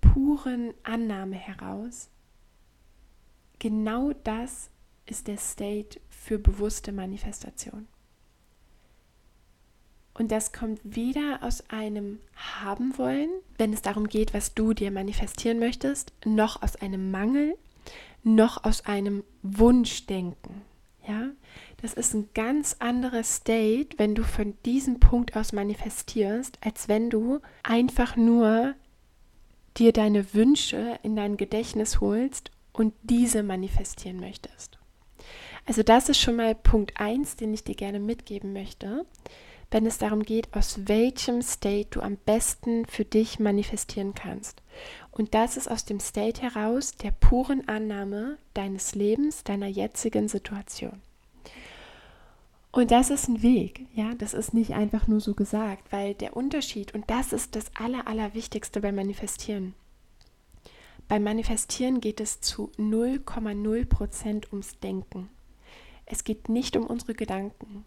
puren 0.01 0.73
Annahme 0.83 1.35
heraus, 1.35 2.09
genau 3.59 4.13
das 4.23 4.69
ist 5.05 5.27
der 5.27 5.37
State 5.37 5.99
für 6.09 6.39
bewusste 6.39 6.91
Manifestation. 6.91 7.87
Und 10.13 10.31
das 10.31 10.51
kommt 10.51 10.81
weder 10.83 11.39
aus 11.41 11.63
einem 11.69 12.19
Haben 12.35 12.97
wollen, 12.97 13.29
wenn 13.57 13.71
es 13.71 13.81
darum 13.81 14.07
geht, 14.07 14.33
was 14.33 14.53
du 14.53 14.73
dir 14.73 14.91
manifestieren 14.91 15.59
möchtest, 15.59 16.11
noch 16.25 16.61
aus 16.61 16.75
einem 16.75 17.09
Mangel, 17.09 17.57
noch 18.23 18.65
aus 18.65 18.85
einem 18.85 19.23
Wunschdenken. 19.43 20.61
Ja, 21.07 21.29
das 21.81 21.93
ist 21.93 22.13
ein 22.13 22.29
ganz 22.33 22.75
anderer 22.79 23.23
State, 23.23 23.97
wenn 23.97 24.15
du 24.15 24.23
von 24.23 24.55
diesem 24.65 24.99
Punkt 24.99 25.35
aus 25.35 25.53
manifestierst, 25.53 26.57
als 26.61 26.87
wenn 26.87 27.09
du 27.09 27.39
einfach 27.63 28.15
nur 28.15 28.75
dir 29.77 29.93
deine 29.93 30.33
Wünsche 30.33 30.99
in 31.03 31.15
dein 31.15 31.37
Gedächtnis 31.37 32.01
holst 32.01 32.51
und 32.73 32.93
diese 33.03 33.43
manifestieren 33.43 34.19
möchtest. 34.19 34.77
Also 35.65 35.83
das 35.83 36.09
ist 36.09 36.19
schon 36.19 36.35
mal 36.35 36.55
Punkt 36.55 36.99
1, 36.99 37.35
den 37.35 37.53
ich 37.53 37.63
dir 37.63 37.75
gerne 37.75 37.99
mitgeben 37.99 38.53
möchte, 38.53 39.05
wenn 39.71 39.85
es 39.85 39.99
darum 39.99 40.23
geht, 40.23 40.53
aus 40.55 40.87
welchem 40.87 41.41
State 41.41 41.89
du 41.91 42.01
am 42.01 42.17
besten 42.17 42.87
für 42.87 43.05
dich 43.05 43.39
manifestieren 43.39 44.15
kannst. 44.15 44.63
Und 45.11 45.35
das 45.35 45.57
ist 45.57 45.69
aus 45.69 45.85
dem 45.85 45.99
State 45.99 46.41
heraus 46.41 46.93
der 46.93 47.11
puren 47.11 47.67
Annahme 47.67 48.37
deines 48.53 48.95
Lebens, 48.95 49.43
deiner 49.43 49.67
jetzigen 49.67 50.27
Situation. 50.27 51.01
Und 52.71 52.91
das 52.91 53.09
ist 53.09 53.27
ein 53.27 53.41
Weg, 53.41 53.87
ja, 53.95 54.13
das 54.13 54.35
ist 54.35 54.53
nicht 54.53 54.73
einfach 54.73 55.07
nur 55.07 55.19
so 55.19 55.33
gesagt, 55.33 55.91
weil 55.91 56.13
der 56.13 56.37
Unterschied, 56.37 56.93
und 56.93 57.09
das 57.09 57.33
ist 57.33 57.55
das 57.55 57.75
Aller, 57.75 58.07
Allerwichtigste 58.07 58.79
beim 58.79 58.95
Manifestieren. 58.95 59.73
Beim 61.07 61.23
Manifestieren 61.23 61.99
geht 61.99 62.21
es 62.21 62.41
zu 62.41 62.71
0,0% 62.77 64.51
ums 64.51 64.79
Denken. 64.79 65.29
Es 66.05 66.23
geht 66.23 66.49
nicht 66.49 66.77
um 66.77 66.85
unsere 66.85 67.15
Gedanken. 67.15 67.85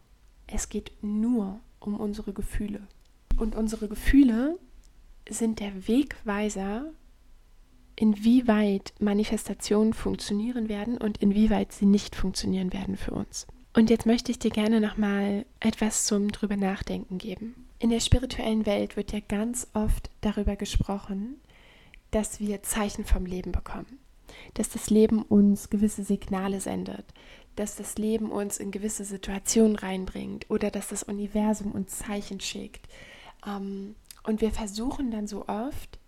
Es 0.49 0.69
geht 0.69 0.91
nur 1.03 1.61
um 1.79 2.01
unsere 2.01 2.33
Gefühle. 2.33 2.81
Und 3.39 3.55
unsere 3.55 3.87
Gefühle 3.87 4.59
sind 5.29 5.61
der 5.61 5.87
Wegweiser, 5.87 6.87
inwieweit 7.95 8.93
Manifestationen 8.99 9.93
funktionieren 9.93 10.69
werden 10.69 10.99
und 10.99 11.19
inwieweit 11.19 11.71
sie 11.71 11.87
nicht 11.87 12.17
funktionieren 12.17 12.73
werden 12.73 12.97
für 12.97 13.12
uns. 13.12 13.47
Und 13.75 13.88
jetzt 13.88 14.07
möchte 14.07 14.31
ich 14.31 14.38
dir 14.38 14.50
gerne 14.50 14.81
nochmal 14.81 15.47
etwas 15.61 16.05
zum 16.05 16.31
drüber 16.31 16.57
nachdenken 16.57 17.19
geben. 17.19 17.67
In 17.79 17.91
der 17.91 18.00
spirituellen 18.00 18.67
Welt 18.67 18.97
wird 18.97 19.12
ja 19.12 19.21
ganz 19.21 19.67
oft 19.73 20.11
darüber 20.21 20.57
gesprochen, 20.57 21.41
dass 22.11 22.38
wir 22.38 22.62
Zeichen 22.62 23.05
vom 23.05 23.25
Leben 23.25 23.50
bekommen, 23.50 23.99
dass 24.55 24.69
das 24.69 24.91
Leben 24.91 25.23
uns 25.23 25.71
gewisse 25.71 26.05
Signale 26.05 26.61
sendet, 26.61 27.07
dass 27.57 27.76
das 27.76 27.97
Leben 27.97 28.31
uns 28.31 28.59
in 28.59 28.71
gewisse 28.71 29.05
Situationen 29.05 29.76
reinbringt 29.76 30.50
oder 30.50 30.71
dass 30.71 30.88
das 30.88 31.02
Universum 31.02 31.73
uns 31.73 31.99
Zeichen 31.99 32.41
schickt. 32.41 32.87
Ähm, 33.47 33.95
und 34.25 34.41
wir 34.43 34.52
versuchen 34.52 35.11
dann 35.11 35.26
so 35.26 35.49
oft, 35.49 35.99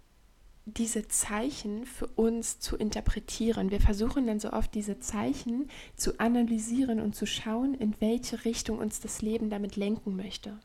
diese 0.66 1.08
Zeichen 1.08 1.84
für 1.84 2.06
uns 2.06 2.58
zu 2.58 2.76
interpretieren. 2.76 3.70
Wir 3.70 3.80
versuchen 3.80 4.26
dann 4.26 4.40
so 4.40 4.52
oft, 4.52 4.74
diese 4.74 4.98
Zeichen 4.98 5.68
zu 5.94 6.18
analysieren 6.18 7.00
und 7.00 7.14
zu 7.14 7.26
schauen, 7.26 7.74
in 7.74 7.94
welche 8.00 8.44
Richtung 8.44 8.78
uns 8.78 9.00
das 9.00 9.20
Leben 9.20 9.50
damit 9.50 9.76
lenken 9.76 10.16
möchte. 10.16 10.58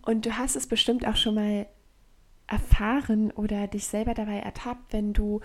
Und 0.00 0.26
du 0.26 0.36
hast 0.36 0.56
es 0.56 0.66
bestimmt 0.66 1.06
auch 1.06 1.16
schon 1.16 1.34
mal 1.34 1.66
erfahren 2.46 3.30
oder 3.30 3.66
dich 3.66 3.86
selber 3.86 4.14
dabei 4.14 4.38
ertappt, 4.38 4.92
wenn 4.92 5.12
du 5.12 5.40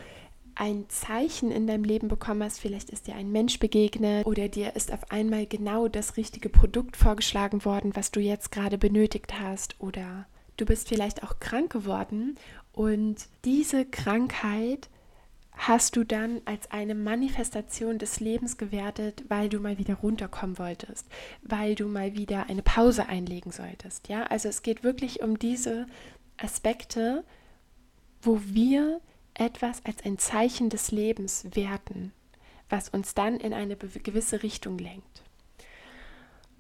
ein 0.56 0.86
Zeichen 0.90 1.52
in 1.52 1.68
deinem 1.68 1.84
Leben 1.84 2.08
bekommen 2.08 2.44
hast, 2.44 2.60
vielleicht 2.60 2.90
ist 2.90 3.08
dir 3.08 3.16
ein 3.16 3.32
Mensch 3.32 3.60
begegnet 3.60 4.26
oder 4.26 4.48
dir 4.48 4.76
ist 4.76 4.92
auf 4.92 5.12
einmal 5.12 5.46
genau 5.46 5.88
das 5.88 6.18
richtige 6.18 6.50
Produkt 6.50 6.98
vorgeschlagen 6.98 7.64
worden, 7.64 7.96
was 7.96 8.10
du 8.10 8.20
jetzt 8.20 8.52
gerade 8.52 8.78
benötigt 8.80 9.40
hast 9.40 9.80
oder 9.80 10.26
du 10.58 10.66
bist 10.66 10.90
vielleicht 10.90 11.24
auch 11.24 11.40
krank 11.40 11.72
geworden 11.72 12.38
und 12.78 13.28
diese 13.44 13.86
Krankheit 13.86 14.88
hast 15.54 15.96
du 15.96 16.04
dann 16.04 16.42
als 16.46 16.70
eine 16.70 16.94
Manifestation 16.94 17.98
des 17.98 18.20
Lebens 18.20 18.58
gewertet, 18.58 19.24
weil 19.30 19.50
du 19.50 19.60
mal 19.60 19.80
wieder 19.80 19.96
runterkommen 19.96 20.60
wolltest, 20.60 21.08
weil 21.42 21.74
du 21.74 21.88
mal 21.88 22.14
wieder 22.14 22.46
eine 22.52 22.62
Pause 22.62 23.08
einlegen 23.08 23.52
solltest. 23.52 24.10
Ja, 24.10 24.26
also 24.26 24.48
es 24.48 24.62
geht 24.62 24.84
wirklich 24.84 25.24
um 25.24 25.40
diese 25.40 25.88
Aspekte, 26.38 27.24
wo 28.22 28.42
wir 28.44 29.02
etwas 29.34 29.84
als 29.84 30.06
ein 30.06 30.20
Zeichen 30.20 30.70
des 30.70 30.92
Lebens 30.92 31.48
werten, 31.56 32.14
was 32.70 32.90
uns 32.90 33.16
dann 33.16 33.40
in 33.40 33.56
eine 33.56 33.76
gewisse 33.76 34.44
Richtung 34.44 34.78
lenkt. 34.78 35.24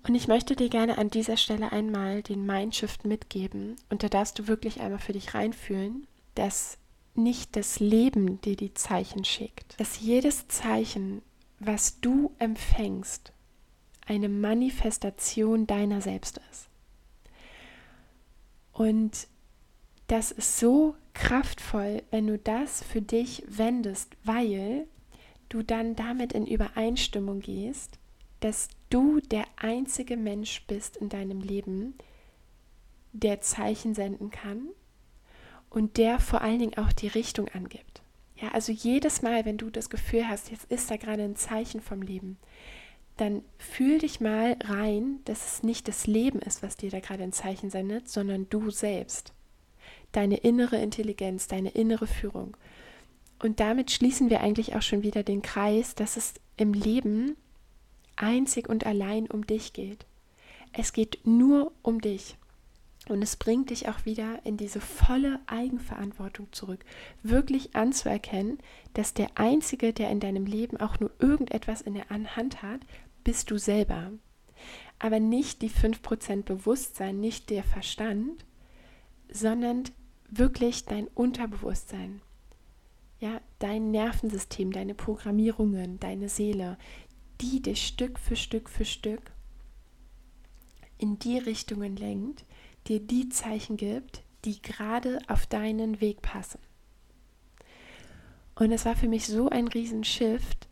Und 0.04 0.16
ich 0.16 0.28
möchte 0.28 0.56
dir 0.56 0.70
gerne 0.70 0.98
an 0.98 1.10
dieser 1.10 1.38
Stelle 1.38 1.72
einmal 1.72 2.22
den 2.24 2.46
Mindshift 2.46 3.06
mitgeben 3.06 3.76
und 3.90 4.04
da 4.04 4.10
darfst 4.10 4.40
du 4.40 4.48
wirklich 4.48 4.80
einmal 4.80 5.00
für 5.00 5.14
dich 5.14 5.34
reinfühlen, 5.34 6.08
dass 6.36 6.78
nicht 7.14 7.56
das 7.56 7.80
Leben 7.80 8.40
dir 8.42 8.56
die 8.56 8.74
Zeichen 8.74 9.26
schickt, 9.26 9.80
dass 9.80 10.00
jedes 10.00 10.48
Zeichen, 10.48 11.22
was 11.60 12.00
du 12.00 12.32
empfängst, 12.40 13.34
eine 14.06 14.30
Manifestation 14.30 15.68
deiner 15.68 16.02
selbst 16.02 16.40
ist. 16.52 16.70
Und 18.72 19.28
das 20.08 20.32
ist 20.32 20.60
so 20.60 20.96
kraftvoll, 21.14 22.04
wenn 22.12 22.28
du 22.28 22.38
das 22.38 22.84
für 22.84 23.02
dich 23.02 23.44
wendest, 23.48 24.16
weil 24.24 24.88
du 25.50 25.64
dann 25.64 25.96
damit 25.96 26.34
in 26.34 26.46
Übereinstimmung 26.46 27.40
gehst, 27.40 27.98
dass 28.40 28.70
du 28.90 29.20
der 29.20 29.46
einzige 29.58 30.18
Mensch 30.18 30.66
bist 30.68 30.98
in 30.98 31.10
deinem 31.10 31.42
Leben, 31.42 31.96
der 33.14 33.42
Zeichen 33.42 33.94
senden 33.94 34.32
kann 34.32 34.70
und 35.70 35.98
der 35.98 36.20
vor 36.20 36.42
allen 36.42 36.60
Dingen 36.60 36.78
auch 36.78 36.94
die 36.94 37.08
Richtung 37.08 37.50
angibt. 37.50 38.02
Ja, 38.36 38.50
also 38.50 38.72
jedes 38.72 39.22
Mal, 39.22 39.46
wenn 39.46 39.58
du 39.58 39.70
das 39.70 39.90
Gefühl 39.90 40.28
hast, 40.28 40.52
jetzt 40.52 40.66
ist 40.72 40.92
da 40.92 40.98
gerade 40.98 41.24
ein 41.24 41.36
Zeichen 41.36 41.82
vom 41.82 42.02
Leben, 42.02 42.38
dann 43.18 43.44
fühl 43.58 43.98
dich 43.98 44.22
mal 44.22 44.56
rein, 44.64 45.20
dass 45.26 45.54
es 45.54 45.64
nicht 45.64 45.88
das 45.88 46.06
Leben 46.06 46.40
ist, 46.40 46.62
was 46.62 46.78
dir 46.78 46.92
da 46.92 47.00
gerade 47.00 47.24
ein 47.24 47.34
Zeichen 47.34 47.72
sendet, 47.72 48.10
sondern 48.10 48.48
du 48.50 48.70
selbst 48.70 49.34
deine 50.12 50.38
innere 50.38 50.78
Intelligenz, 50.78 51.48
deine 51.48 51.70
innere 51.70 52.06
Führung. 52.06 52.56
Und 53.40 53.60
damit 53.60 53.92
schließen 53.92 54.30
wir 54.30 54.42
eigentlich 54.42 54.76
auch 54.76 54.82
schon 54.82 55.04
wieder 55.04 55.24
den 55.24 55.42
Kreis, 55.42 55.96
dass 55.96 56.18
es 56.18 56.36
im 56.58 56.74
Leben 56.74 57.36
einzig 58.18 58.70
und 58.70 58.86
allein 58.86 59.28
um 59.28 59.46
dich 59.48 59.74
geht. 59.74 60.06
Es 60.74 60.94
geht 60.94 61.26
nur 61.26 61.72
um 61.82 62.02
dich. 62.02 62.38
Und 63.08 63.22
es 63.22 63.38
bringt 63.38 63.70
dich 63.70 63.88
auch 63.88 64.06
wieder 64.06 64.46
in 64.46 64.58
diese 64.58 64.82
volle 64.82 65.40
Eigenverantwortung 65.48 66.52
zurück, 66.52 66.84
wirklich 67.24 67.76
anzuerkennen, 67.76 68.60
dass 68.94 69.14
der 69.14 69.30
Einzige, 69.36 69.94
der 69.94 70.10
in 70.10 70.20
deinem 70.20 70.46
Leben 70.46 70.78
auch 70.78 71.00
nur 71.00 71.12
irgendetwas 71.20 71.82
in 71.82 71.94
der 71.94 72.10
Hand 72.10 72.62
hat, 72.62 72.82
bist 73.24 73.50
du 73.50 73.58
selber. 73.58 74.12
Aber 75.00 75.20
nicht 75.20 75.62
die 75.62 75.70
5% 75.70 76.44
Bewusstsein, 76.44 77.20
nicht 77.20 77.50
der 77.50 77.64
Verstand, 77.64 78.46
sondern 79.32 79.84
wirklich 80.30 80.86
dein 80.86 81.08
Unterbewusstsein, 81.08 82.22
ja, 83.20 83.42
dein 83.60 83.92
Nervensystem, 83.92 84.72
deine 84.72 84.94
Programmierungen, 84.94 86.00
deine 86.00 86.30
Seele, 86.30 86.78
die 87.42 87.62
dich 87.62 87.86
Stück 87.86 88.20
für 88.20 88.36
Stück 88.36 88.70
für 88.70 88.86
Stück 88.86 89.32
in 90.98 91.20
die 91.20 91.38
Richtungen 91.38 91.96
lenkt, 91.96 92.46
dir 92.88 93.00
die 93.00 93.30
Zeichen 93.30 93.78
gibt, 93.78 94.24
die 94.46 94.62
gerade 94.62 95.20
auf 95.28 95.46
deinen 95.46 96.02
Weg 96.02 96.22
passen. 96.22 96.60
Und 98.56 98.72
es 98.72 98.86
war 98.86 98.96
für 98.96 99.08
mich 99.08 99.28
so 99.28 99.50
ein 99.50 99.68
Riesenshift, 99.68 100.68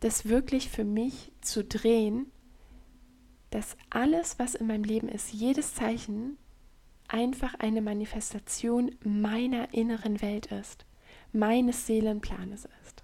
das 0.00 0.28
wirklich 0.28 0.68
für 0.68 0.84
mich 0.84 1.30
zu 1.40 1.62
drehen, 1.62 2.26
dass 3.50 3.76
alles, 3.90 4.38
was 4.38 4.54
in 4.56 4.66
meinem 4.66 4.82
Leben 4.82 5.08
ist, 5.08 5.32
jedes 5.32 5.74
Zeichen, 5.74 6.36
einfach 7.06 7.54
eine 7.54 7.82
Manifestation 7.82 8.96
meiner 9.04 9.72
inneren 9.74 10.20
Welt 10.22 10.46
ist, 10.46 10.86
meines 11.32 11.86
Seelenplanes 11.86 12.66
ist. 12.82 13.01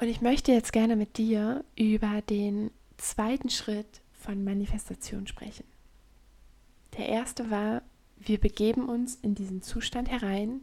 Und 0.00 0.08
ich 0.08 0.22
möchte 0.22 0.50
jetzt 0.50 0.72
gerne 0.72 0.96
mit 0.96 1.18
dir 1.18 1.62
über 1.76 2.22
den 2.22 2.70
zweiten 2.96 3.50
Schritt 3.50 4.00
von 4.14 4.42
Manifestation 4.44 5.26
sprechen. 5.26 5.64
Der 6.96 7.06
erste 7.10 7.50
war, 7.50 7.82
wir 8.16 8.40
begeben 8.40 8.88
uns 8.88 9.16
in 9.16 9.34
diesen 9.34 9.60
Zustand 9.60 10.10
herein, 10.10 10.62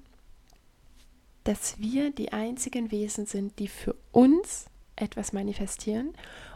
dass 1.44 1.80
wir 1.80 2.12
die 2.12 2.34
einzigen 2.34 2.90
Wesen 2.90 3.28
sind, 3.28 3.60
die 3.60 3.68
für 3.68 3.96
uns 4.12 4.66
etwas 4.96 5.34
manifestieren 5.34 6.16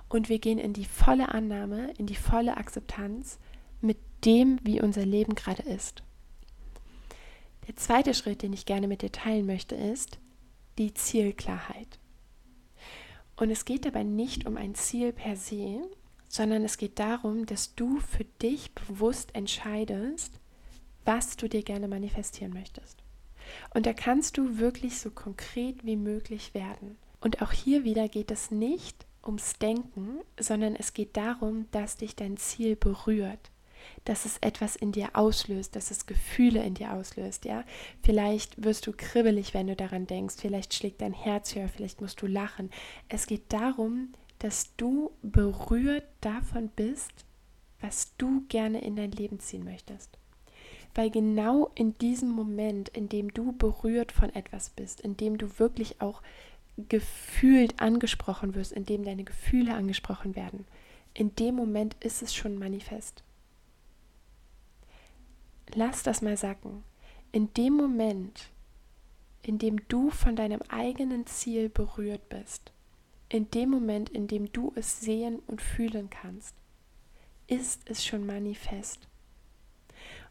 und 0.10 0.28
wir 0.28 0.40
gehen 0.40 0.58
in 0.58 0.74
die 0.74 0.86
volle 0.86 1.30
Annahme, 1.30 1.92
in 2.00 2.08
die 2.08 2.16
volle 2.16 2.58
Akzeptanz 2.58 3.38
mit 3.80 3.98
dem, 4.26 4.60
wie 4.64 4.82
unser 4.82 5.06
Leben 5.06 5.36
gerade 5.36 5.64
ist. 5.64 6.02
Der 7.68 7.76
zweite 7.76 8.16
Schritt, 8.16 8.42
den 8.42 8.54
ich 8.54 8.66
gerne 8.66 8.88
mit 8.88 9.04
dir 9.04 9.12
teilen 9.12 9.46
möchte, 9.46 9.76
ist 9.76 10.18
die 10.80 10.96
Zielklarheit. 10.96 12.01
Und 13.42 13.50
es 13.50 13.66
geht 13.66 13.86
dabei 13.86 14.04
nicht 14.04 14.46
um 14.46 14.56
ein 14.56 14.76
Ziel 14.76 15.12
per 15.12 15.36
se, 15.36 15.82
sondern 16.30 16.64
es 16.64 16.78
geht 16.78 17.00
darum, 17.00 17.48
dass 17.48 17.74
du 17.74 18.00
für 18.00 18.24
dich 18.24 18.72
bewusst 18.76 19.34
entscheidest, 19.34 20.40
was 21.06 21.38
du 21.38 21.50
dir 21.50 21.64
gerne 21.64 21.88
manifestieren 21.88 22.54
möchtest. 22.54 23.02
Und 23.74 23.88
da 23.88 23.94
kannst 23.94 24.38
du 24.38 24.60
wirklich 24.60 25.00
so 25.00 25.10
konkret 25.10 25.84
wie 25.84 25.96
möglich 25.96 26.54
werden. 26.54 27.00
Und 27.20 27.42
auch 27.42 27.52
hier 27.52 27.84
wieder 27.84 28.08
geht 28.10 28.30
es 28.30 28.52
nicht 28.52 29.08
ums 29.26 29.54
Denken, 29.54 30.20
sondern 30.40 30.76
es 30.76 30.94
geht 30.94 31.18
darum, 31.18 31.66
dass 31.72 31.98
dich 31.98 32.16
dein 32.16 32.38
Ziel 32.38 32.76
berührt, 32.76 33.50
dass 34.06 34.26
es 34.26 34.38
etwas 34.40 34.76
in 34.76 34.92
dir 34.92 35.10
auslöst, 35.14 35.76
dass 35.76 35.92
es 35.92 36.06
Gefühle 36.06 36.64
in 36.64 36.74
dir 36.74 36.94
auslöst, 36.94 37.46
ja. 37.46 37.64
Vielleicht 38.04 38.64
wirst 38.64 38.88
du 38.88 38.94
kribbelig, 38.94 39.54
wenn 39.54 39.68
du 39.68 39.76
daran 39.76 40.08
denkst, 40.08 40.36
vielleicht 40.40 40.74
schlägt 40.74 41.02
dein 41.02 41.14
Herz 41.14 41.56
höher, 41.56 41.70
vielleicht 41.70 42.02
musst 42.02 42.22
du 42.22 42.28
lachen. 42.28 42.70
Es 43.10 43.28
geht 43.28 43.52
darum, 43.54 44.14
dass 44.40 44.76
du 44.76 45.12
berührt 45.22 46.06
davon 46.22 46.70
bist, 46.76 47.26
was 47.80 48.16
du 48.18 48.44
gerne 48.48 48.82
in 48.82 48.96
dein 48.96 49.12
Leben 49.12 49.40
ziehen 49.40 49.64
möchtest. 49.64 50.18
Weil 50.96 51.10
genau 51.10 51.72
in 51.76 51.98
diesem 52.00 52.30
Moment, 52.30 52.90
in 52.90 53.08
dem 53.08 53.34
du 53.34 53.54
berührt 53.54 54.12
von 54.12 54.34
etwas 54.34 54.72
bist, 54.72 55.02
in 55.02 55.16
dem 55.16 55.38
du 55.38 55.60
wirklich 55.60 56.02
auch 56.02 56.22
gefühlt 56.90 57.80
angesprochen 57.80 58.56
wirst, 58.56 58.72
in 58.72 58.86
dem 58.86 59.04
deine 59.04 59.24
Gefühle 59.24 59.76
angesprochen 59.76 60.36
werden, 60.36 60.66
in 61.14 61.36
dem 61.36 61.56
Moment 61.56 61.96
ist 62.00 62.22
es 62.22 62.34
schon 62.34 62.58
manifest 62.58 63.24
lass 65.76 66.04
das 66.04 66.22
mal 66.22 66.38
sacken. 66.38 66.84
In 67.32 67.54
dem 67.54 67.74
Moment, 67.74 68.50
in 69.44 69.58
dem 69.58 69.88
du 69.88 70.10
von 70.10 70.36
deinem 70.36 70.62
eigenen 70.70 71.26
Ziel 71.28 71.70
berührt 71.70 72.30
bist, 72.30 72.72
in 73.30 73.50
dem 73.52 73.70
Moment, 73.70 74.10
in 74.10 74.28
dem 74.28 74.52
du 74.52 74.74
es 74.76 75.00
sehen 75.00 75.40
und 75.48 75.62
fühlen 75.62 76.10
kannst, 76.10 76.56
ist 77.48 77.82
es 77.86 78.06
schon 78.06 78.26
manifest. 78.26 79.08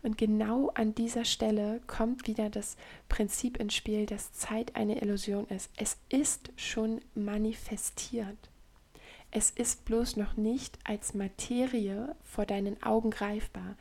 Und 0.02 0.16
genau 0.16 0.70
an 0.70 0.94
dieser 0.94 1.25
Stelle 1.25 1.80
kommt 1.87 2.26
wieder 2.26 2.49
das 2.49 2.76
Prinzip 3.09 3.59
ins 3.59 3.75
Spiel, 3.75 4.06
dass 4.06 4.32
Zeit 4.32 4.76
eine 4.76 5.00
Illusion 5.00 5.47
ist. 5.49 5.70
Es 5.76 5.99
ist 6.09 6.50
schon 6.56 7.00
manifestiert. 7.14 8.50
Es 9.30 9.50
ist 9.50 9.85
bloß 9.85 10.16
noch 10.16 10.37
nicht 10.37 10.78
als 10.85 11.14
Materie 11.14 12.16
vor 12.25 12.47
deinen 12.47 12.82
Augen 12.82 13.11
greifbar, 13.11 13.76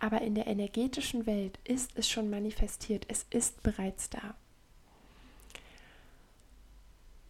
aber 0.00 0.22
in 0.22 0.34
der 0.34 0.46
energetischen 0.46 1.26
Welt 1.26 1.58
ist 1.64 1.92
es 1.94 2.08
schon 2.08 2.30
manifestiert. 2.30 3.04
Es 3.08 3.26
ist 3.30 3.62
bereits 3.62 4.10
da. 4.10 4.34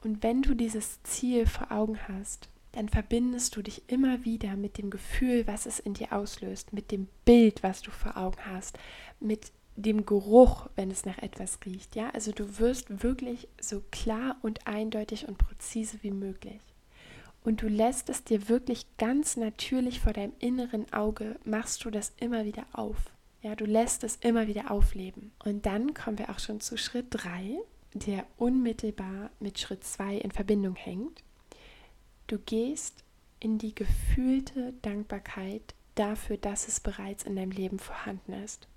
Und 0.02 0.22
wenn 0.22 0.42
du 0.42 0.54
dieses 0.54 1.02
Ziel 1.02 1.46
vor 1.46 1.72
Augen 1.72 1.98
hast, 2.08 2.48
dann 2.72 2.88
verbindest 2.88 3.56
du 3.56 3.62
dich 3.62 3.82
immer 3.88 4.24
wieder 4.24 4.56
mit 4.56 4.78
dem 4.78 4.90
Gefühl, 4.90 5.46
was 5.46 5.66
es 5.66 5.80
in 5.80 5.94
dir 5.94 6.12
auslöst, 6.12 6.72
mit 6.72 6.90
dem 6.92 7.08
Bild, 7.24 7.62
was 7.62 7.82
du 7.82 7.90
vor 7.90 8.16
Augen 8.16 8.38
hast, 8.46 8.78
mit 9.18 9.52
dem 9.76 10.06
Geruch, 10.06 10.68
wenn 10.76 10.90
es 10.90 11.04
nach 11.04 11.18
etwas 11.18 11.58
riecht. 11.66 11.96
Ja, 11.96 12.10
also 12.10 12.32
du 12.32 12.58
wirst 12.58 13.02
wirklich 13.02 13.48
so 13.60 13.82
klar 13.90 14.36
und 14.42 14.66
eindeutig 14.66 15.26
und 15.26 15.38
präzise 15.38 15.98
wie 16.02 16.12
möglich. 16.12 16.60
Und 17.42 17.62
du 17.62 17.68
lässt 17.68 18.10
es 18.10 18.24
dir 18.24 18.48
wirklich 18.48 18.86
ganz 18.98 19.36
natürlich 19.36 20.00
vor 20.00 20.12
deinem 20.12 20.32
inneren 20.38 20.92
Auge, 20.92 21.36
machst 21.44 21.84
du 21.84 21.90
das 21.90 22.12
immer 22.18 22.44
wieder 22.44 22.66
auf. 22.72 23.12
Ja, 23.42 23.56
du 23.56 23.64
lässt 23.64 24.04
es 24.04 24.16
immer 24.16 24.46
wieder 24.46 24.70
aufleben. 24.70 25.32
Und 25.44 25.64
dann 25.64 25.94
kommen 25.94 26.18
wir 26.18 26.28
auch 26.28 26.38
schon 26.38 26.60
zu 26.60 26.76
Schritt 26.76 27.06
3, 27.10 27.58
der 27.94 28.26
unmittelbar 28.36 29.30
mit 29.40 29.58
Schritt 29.58 29.84
2 29.84 30.16
in 30.18 30.30
Verbindung 30.30 30.76
hängt. 30.76 31.22
Du 32.26 32.38
gehst 32.38 33.02
in 33.40 33.56
die 33.56 33.74
gefühlte 33.74 34.74
Dankbarkeit 34.82 35.74
dafür, 35.94 36.36
dass 36.36 36.68
es 36.68 36.80
bereits 36.80 37.24
in 37.24 37.36
deinem 37.36 37.50
Leben 37.50 37.78
vorhanden 37.78 38.34
ist. 38.34 38.68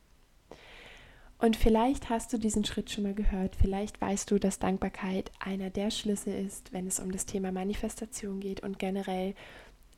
Und 1.43 1.57
vielleicht 1.57 2.09
hast 2.09 2.31
du 2.31 2.37
diesen 2.37 2.63
Schritt 2.63 2.89
schon 2.89 3.03
mal 3.03 3.13
gehört, 3.13 3.57
vielleicht 3.57 3.99
weißt 3.99 4.31
du, 4.31 4.39
dass 4.39 4.59
Dankbarkeit 4.59 5.29
einer 5.39 5.69
der 5.69 5.91
Schlüssel 5.91 6.33
ist, 6.33 6.71
wenn 6.71 6.87
es 6.87 7.01
um 7.01 7.11
das 7.11 7.25
Thema 7.25 7.51
Manifestation 7.51 8.39
geht 8.39 8.63
und 8.63 8.79
generell 8.79 9.35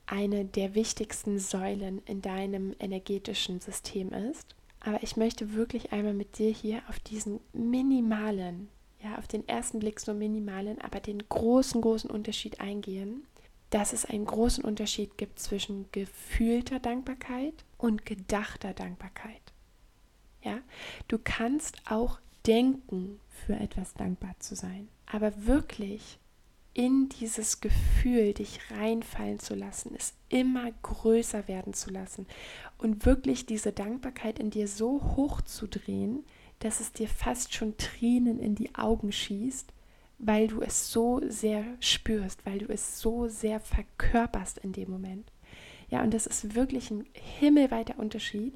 eine 0.07 0.45
der 0.45 0.73
wichtigsten 0.73 1.37
Säulen 1.37 2.01
in 2.07 2.23
deinem 2.23 2.73
energetischen 2.79 3.59
System 3.61 4.11
ist. 4.11 4.55
Aber 4.79 5.03
ich 5.03 5.17
möchte 5.17 5.53
wirklich 5.53 5.91
einmal 5.91 6.15
mit 6.15 6.39
dir 6.39 6.49
hier 6.49 6.81
auf 6.89 6.99
diesen 6.99 7.39
minimalen, 7.53 8.67
ja, 9.03 9.15
auf 9.19 9.27
den 9.27 9.47
ersten 9.47 9.77
Blick 9.77 9.99
so 9.99 10.15
minimalen, 10.15 10.81
aber 10.81 10.99
den 10.99 11.19
großen, 11.29 11.79
großen 11.79 12.09
Unterschied 12.09 12.59
eingehen, 12.59 13.23
dass 13.69 13.93
es 13.93 14.05
einen 14.05 14.25
großen 14.25 14.63
Unterschied 14.63 15.15
gibt 15.15 15.37
zwischen 15.37 15.85
gefühlter 15.91 16.79
Dankbarkeit 16.79 17.53
und 17.77 18.03
gedachter 18.03 18.73
Dankbarkeit. 18.73 19.44
Ja, 20.45 20.59
du 21.09 21.17
kannst 21.21 21.81
auch 21.89 22.19
denken, 22.47 23.19
für 23.45 23.55
etwas 23.55 23.93
dankbar 23.95 24.35
zu 24.39 24.55
sein, 24.55 24.87
aber 25.11 25.45
wirklich 25.45 26.19
in 26.73 27.09
dieses 27.09 27.59
Gefühl 27.59 28.33
dich 28.33 28.59
reinfallen 28.71 29.39
zu 29.39 29.55
lassen, 29.55 29.93
es 29.97 30.13
immer 30.29 30.71
größer 30.83 31.47
werden 31.47 31.73
zu 31.73 31.89
lassen 31.89 32.27
und 32.77 33.05
wirklich 33.05 33.45
diese 33.45 33.71
Dankbarkeit 33.71 34.39
in 34.39 34.51
dir 34.51 34.67
so 34.67 35.01
hoch 35.17 35.41
zu 35.41 35.67
drehen, 35.67 36.24
dass 36.59 36.79
es 36.79 36.93
dir 36.93 37.09
fast 37.09 37.53
schon 37.53 37.75
Tränen 37.77 38.39
in 38.39 38.55
die 38.55 38.75
Augen 38.75 39.11
schießt 39.11 39.74
weil 40.17 40.48
du 40.48 40.61
es 40.61 40.91
so 40.91 41.22
sehr 41.27 41.63
spürst, 41.79 42.46
weil 42.46 42.59
du 42.59 42.72
es 42.72 43.00
so 43.00 43.27
sehr 43.27 43.59
verkörperst 43.59 44.57
in 44.59 44.72
dem 44.72 44.89
Moment. 44.89 45.31
Ja, 45.89 46.01
und 46.01 46.13
das 46.13 46.25
ist 46.25 46.55
wirklich 46.55 46.89
ein 46.89 47.05
himmelweiter 47.13 48.00
Unterschied, 48.00 48.53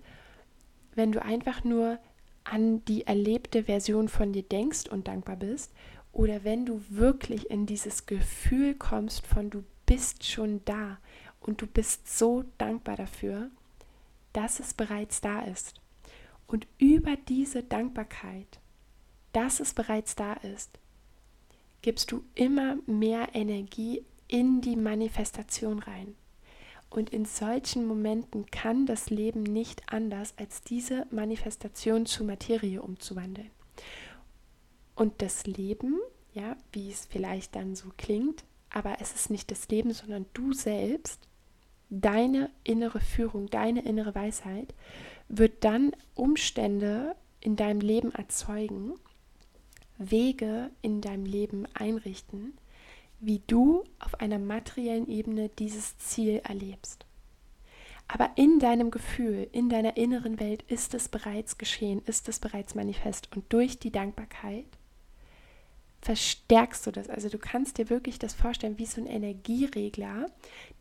wenn 1.00 1.14
du 1.14 1.24
einfach 1.24 1.64
nur 1.64 1.98
an 2.44 2.84
die 2.84 3.08
erlebte 3.08 3.64
Version 3.64 4.10
von 4.10 4.34
dir 4.34 4.44
denkst 4.44 4.90
und 4.90 5.08
dankbar 5.08 5.38
bist 5.38 5.72
oder 6.12 6.44
wenn 6.44 6.66
du 6.66 6.84
wirklich 6.90 7.50
in 7.50 7.66
dieses 7.66 8.06
Gefühl 8.06 8.76
kommst 8.76 9.26
von 9.26 9.50
du 9.50 9.64
bist 9.86 10.26
schon 10.26 10.60
da 10.66 10.98
und 11.40 11.62
du 11.62 11.68
bist 11.68 12.18
so 12.18 12.44
dankbar 12.58 12.98
dafür, 12.98 13.50
dass 14.34 14.60
es 14.60 14.74
bereits 14.74 15.22
da 15.22 15.40
ist. 15.44 15.74
Und 16.48 16.68
über 16.80 17.16
diese 17.16 17.64
Dankbarkeit, 17.64 18.60
dass 19.32 19.62
es 19.62 19.74
bereits 19.74 20.16
da 20.16 20.34
ist, 20.34 20.80
gibst 21.82 22.12
du 22.12 22.26
immer 22.36 22.76
mehr 22.88 23.30
Energie 23.36 24.04
in 24.28 24.60
die 24.60 24.76
Manifestation 24.76 25.80
rein. 25.80 26.16
Und 26.90 27.12
in 27.12 27.26
solchen 27.26 27.86
Momenten 27.86 28.48
kann 28.48 28.86
das 28.86 29.10
Leben 29.10 29.44
nicht 29.44 29.84
anders, 29.94 30.34
als 30.38 30.62
diese 30.62 31.06
Manifestation 31.12 32.06
zu 32.06 32.24
Materie 32.24 32.82
umzuwandeln. 32.82 33.52
Und 34.96 35.22
das 35.22 35.46
Leben, 35.46 36.00
ja, 36.34 36.58
wie 36.74 36.90
es 36.92 37.06
vielleicht 37.06 37.56
dann 37.56 37.76
so 37.76 37.90
klingt, 37.96 38.44
aber 38.72 38.98
es 39.00 39.14
ist 39.14 39.30
nicht 39.30 39.52
das 39.52 39.68
Leben, 39.70 39.94
sondern 39.94 40.26
du 40.34 40.54
selbst, 40.54 41.28
deine 41.90 42.52
innere 42.64 43.00
Führung, 43.00 43.50
deine 43.50 43.84
innere 43.84 44.14
Weisheit, 44.14 44.74
wird 45.28 45.64
dann 45.64 45.92
Umstände 46.16 47.16
in 47.40 47.56
deinem 47.56 47.82
Leben 47.82 48.12
erzeugen, 48.14 48.94
Wege 49.98 50.70
in 50.82 51.02
deinem 51.02 51.26
Leben 51.26 51.66
einrichten, 51.74 52.54
wie 53.20 53.42
du 53.48 53.84
auf 54.00 54.20
einer 54.20 54.40
materiellen 54.40 55.08
Ebene 55.08 55.50
dieses 55.50 55.98
Ziel 55.98 56.42
erlebst. 56.44 57.06
Aber 58.08 58.32
in 58.36 58.60
deinem 58.60 58.90
Gefühl, 58.90 59.48
in 59.52 59.70
deiner 59.70 59.96
inneren 59.96 60.40
Welt 60.40 60.64
ist 60.68 60.96
es 60.96 61.10
bereits 61.10 61.60
geschehen, 61.60 62.02
ist 62.06 62.28
es 62.28 62.40
bereits 62.40 62.74
manifest. 62.74 63.30
Und 63.36 63.46
durch 63.54 63.78
die 63.78 63.92
Dankbarkeit 63.92 64.66
verstärkst 66.02 66.88
du 66.88 66.92
das. 66.92 67.10
Also 67.10 67.30
du 67.30 67.38
kannst 67.38 67.78
dir 67.78 67.90
wirklich 67.90 68.18
das 68.18 68.34
vorstellen 68.34 68.80
wie 68.80 68.88
so 68.88 69.00
ein 69.00 69.06
Energieregler, 69.08 70.26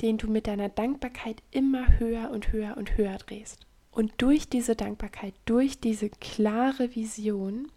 den 0.01 0.17
du 0.17 0.29
mit 0.29 0.47
deiner 0.47 0.71
Dankbarkeit 0.71 1.43
immer 1.51 1.99
höher 1.99 2.31
und 2.31 2.53
höher 2.53 2.77
und 2.77 2.97
höher 2.97 3.19
drehst. 3.19 3.67
Und 3.91 4.13
durch 4.19 4.49
diese 4.49 4.77
Dankbarkeit, 4.77 5.35
durch 5.45 5.81
diese 5.81 6.09
klare 6.09 6.95
Vision 6.95 7.71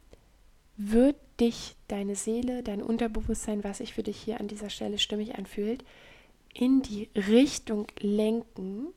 wird 0.78 1.18
dich, 1.42 1.76
deine 1.88 2.16
Seele, 2.16 2.64
dein 2.64 2.82
Unterbewusstsein, 2.82 3.64
was 3.64 3.80
sich 3.80 3.94
für 3.94 4.04
dich 4.04 4.18
hier 4.22 4.40
an 4.40 4.48
dieser 4.48 4.70
Stelle 4.70 5.00
stimmig 5.00 5.36
anfühlt, 5.36 5.84
in 6.54 6.82
die 6.82 7.10
Richtung 7.16 7.88
lenken, 8.00 8.88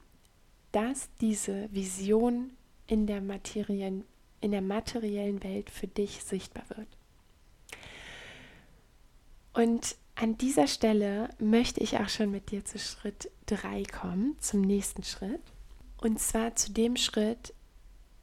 dass 0.72 1.08
diese 1.20 1.68
Vision 1.72 2.50
in 2.86 3.06
der 3.06 3.20
materiellen, 3.20 4.04
in 4.40 4.50
der 4.50 4.60
materiellen 4.60 5.42
Welt 5.42 5.70
für 5.70 5.86
dich 5.86 6.22
sichtbar 6.22 6.64
wird. 6.76 6.88
Und 9.54 9.96
an 10.16 10.36
dieser 10.36 10.66
Stelle 10.66 11.30
möchte 11.38 11.80
ich 11.80 11.98
auch 11.98 12.08
schon 12.08 12.30
mit 12.30 12.50
dir 12.50 12.64
zu 12.64 12.78
Schritt 12.78 13.30
3 13.46 13.84
kommen, 13.84 14.36
zum 14.40 14.60
nächsten 14.60 15.02
Schritt. 15.02 15.40
Und 15.98 16.20
zwar 16.20 16.54
zu 16.56 16.72
dem 16.72 16.96
Schritt, 16.96 17.54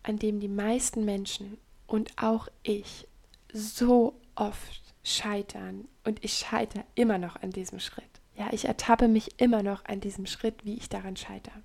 an 0.03 0.19
dem 0.19 0.39
die 0.39 0.47
meisten 0.47 1.05
Menschen 1.05 1.57
und 1.87 2.11
auch 2.17 2.47
ich 2.63 3.07
so 3.53 4.19
oft 4.35 4.81
scheitern 5.03 5.87
und 6.03 6.23
ich 6.23 6.33
scheitere 6.33 6.83
immer 6.95 7.17
noch 7.17 7.41
an 7.41 7.51
diesem 7.51 7.79
Schritt. 7.79 8.05
Ja, 8.35 8.49
ich 8.51 8.65
ertappe 8.65 9.07
mich 9.07 9.39
immer 9.39 9.63
noch 9.63 9.85
an 9.85 9.99
diesem 9.99 10.25
Schritt, 10.25 10.65
wie 10.65 10.75
ich 10.75 10.89
daran 10.89 11.17
scheitere. 11.17 11.61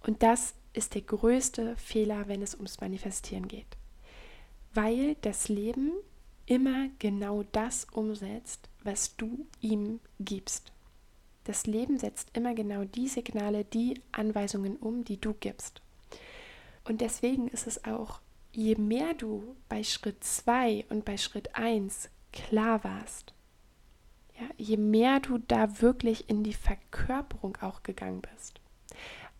Und 0.00 0.22
das 0.22 0.54
ist 0.72 0.94
der 0.94 1.02
größte 1.02 1.76
Fehler, 1.76 2.28
wenn 2.28 2.42
es 2.42 2.54
ums 2.54 2.80
Manifestieren 2.80 3.48
geht. 3.48 3.76
Weil 4.74 5.16
das 5.22 5.48
Leben 5.48 5.92
immer 6.46 6.88
genau 6.98 7.44
das 7.52 7.86
umsetzt, 7.92 8.68
was 8.82 9.16
du 9.16 9.46
ihm 9.60 10.00
gibst. 10.18 10.72
Das 11.44 11.66
Leben 11.66 11.98
setzt 11.98 12.28
immer 12.36 12.54
genau 12.54 12.84
die 12.84 13.08
Signale, 13.08 13.64
die 13.64 14.00
Anweisungen 14.12 14.76
um, 14.76 15.04
die 15.04 15.20
du 15.20 15.34
gibst. 15.34 15.82
Und 16.84 17.00
deswegen 17.00 17.48
ist 17.48 17.66
es 17.66 17.84
auch 17.84 18.20
je 18.52 18.76
mehr 18.76 19.14
du 19.14 19.56
bei 19.68 19.82
Schritt 19.82 20.22
2 20.22 20.86
und 20.90 21.04
bei 21.04 21.16
Schritt 21.16 21.54
1 21.56 22.10
klar 22.32 22.84
warst, 22.84 23.34
ja, 24.38 24.46
je 24.56 24.76
mehr 24.76 25.20
du 25.20 25.38
da 25.38 25.80
wirklich 25.80 26.28
in 26.28 26.42
die 26.42 26.54
Verkörperung 26.54 27.56
auch 27.60 27.82
gegangen 27.82 28.22
bist. 28.22 28.60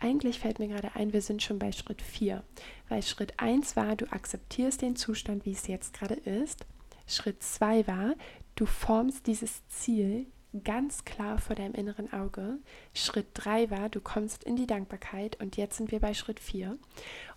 Eigentlich 0.01 0.41
fällt 0.41 0.59
mir 0.59 0.69
gerade 0.69 0.95
ein, 0.97 1.13
wir 1.13 1.23
sind 1.23 1.43
schon 1.43 1.59
bei 1.59 1.71
Schritt 1.71 2.03
4, 2.03 2.43
weil 2.89 3.03
Schritt 3.03 3.39
1 3.39 3.77
war, 3.77 3.95
du 3.95 4.11
akzeptierst 4.11 4.83
den 4.83 4.97
Zustand, 4.97 5.45
wie 5.47 5.53
es 5.53 5.69
jetzt 5.69 5.95
gerade 5.95 6.15
ist. 6.15 6.67
Schritt 7.07 7.43
2 7.43 7.87
war, 7.87 8.15
du 8.57 8.67
formst 8.67 9.27
dieses 9.27 9.67
Ziel 9.69 10.27
ganz 10.65 11.05
klar 11.05 11.39
vor 11.39 11.57
deinem 11.57 11.75
inneren 11.75 12.13
Auge. 12.13 12.59
Schritt 12.95 13.29
3 13.35 13.71
war, 13.71 13.89
du 13.89 14.01
kommst 14.01 14.45
in 14.45 14.57
die 14.57 14.67
Dankbarkeit 14.67 15.41
und 15.41 15.57
jetzt 15.57 15.77
sind 15.77 15.91
wir 15.93 16.01
bei 16.01 16.15
Schritt 16.15 16.41
4. 16.41 16.79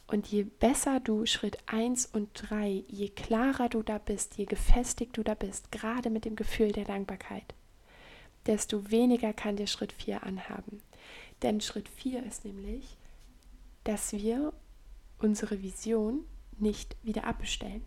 Und 0.08 0.28
je 0.28 0.44
besser 0.44 1.00
du 1.00 1.26
Schritt 1.26 1.58
1 1.66 2.06
und 2.08 2.30
3, 2.34 2.84
je 2.88 3.10
klarer 3.10 3.70
du 3.70 3.82
da 3.82 3.98
bist, 3.98 4.38
je 4.38 4.46
gefestigt 4.46 5.18
du 5.18 5.24
da 5.24 5.34
bist, 5.34 5.72
gerade 5.72 6.10
mit 6.10 6.26
dem 6.26 6.36
Gefühl 6.36 6.72
der 6.72 6.86
Dankbarkeit, 6.86 7.56
desto 8.46 8.92
weniger 8.92 9.34
kann 9.34 9.56
dir 9.56 9.68
Schritt 9.68 9.94
4 9.94 10.24
anhaben. 10.24 10.82
Denn 11.42 11.60
Schritt 11.60 11.90
4 11.90 12.24
ist 12.24 12.46
nämlich, 12.46 12.98
dass 13.84 14.14
wir 14.14 14.54
unsere 15.18 15.62
Vision 15.62 16.26
nicht 16.58 16.96
wieder 17.04 17.26
abbestellen. 17.26 17.84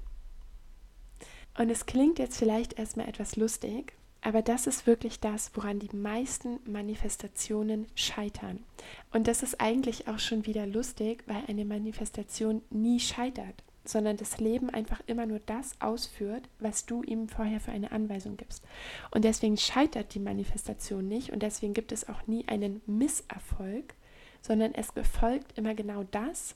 Und 1.57 1.71
es 1.71 1.87
klingt 1.87 2.19
jetzt 2.19 2.39
vielleicht 2.39 2.79
erstmal 2.79 3.09
etwas 3.09 3.37
lustig, 3.37 3.98
aber 4.21 4.43
das 4.43 4.67
ist 4.67 4.87
wirklich 4.87 5.21
das, 5.21 5.53
woran 5.55 5.79
die 5.79 5.95
meisten 5.95 6.59
Manifestationen 6.67 7.87
scheitern. 7.95 8.65
Und 9.13 9.29
das 9.29 9.43
ist 9.43 9.61
eigentlich 9.61 10.09
auch 10.09 10.19
schon 10.19 10.45
wieder 10.47 10.67
lustig, 10.67 11.23
weil 11.27 11.43
eine 11.47 11.65
Manifestation 11.65 12.63
nie 12.71 12.99
scheitert, 12.99 13.63
sondern 13.85 14.17
das 14.17 14.39
Leben 14.39 14.71
einfach 14.71 15.01
immer 15.07 15.25
nur 15.25 15.41
das 15.47 15.81
ausführt, 15.81 16.49
was 16.59 16.85
du 16.85 17.03
ihm 17.03 17.29
vorher 17.29 17.61
für 17.61 17.73
eine 17.73 17.93
Anweisung 17.93 18.37
gibst. 18.37 18.65
Und 19.13 19.25
deswegen 19.25 19.57
scheitert 19.57 20.15
die 20.15 20.21
Manifestation 20.21 21.07
nicht 21.07 21.33
und 21.33 21.43
deswegen 21.43 21.75
gibt 21.75 21.93
es 21.93 22.09
auch 22.09 22.27
nie 22.27 22.47
einen 22.49 22.83
Misserfolg, 22.87 23.95
sondern 24.43 24.75
es 24.75 24.93
befolgt 24.93 25.57
immer 25.57 25.75
genau 25.75 26.05
das, 26.11 26.55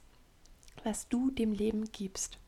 was 0.84 1.08
du 1.08 1.30
dem 1.30 1.52
Leben 1.52 1.90
gibst. 1.92 2.38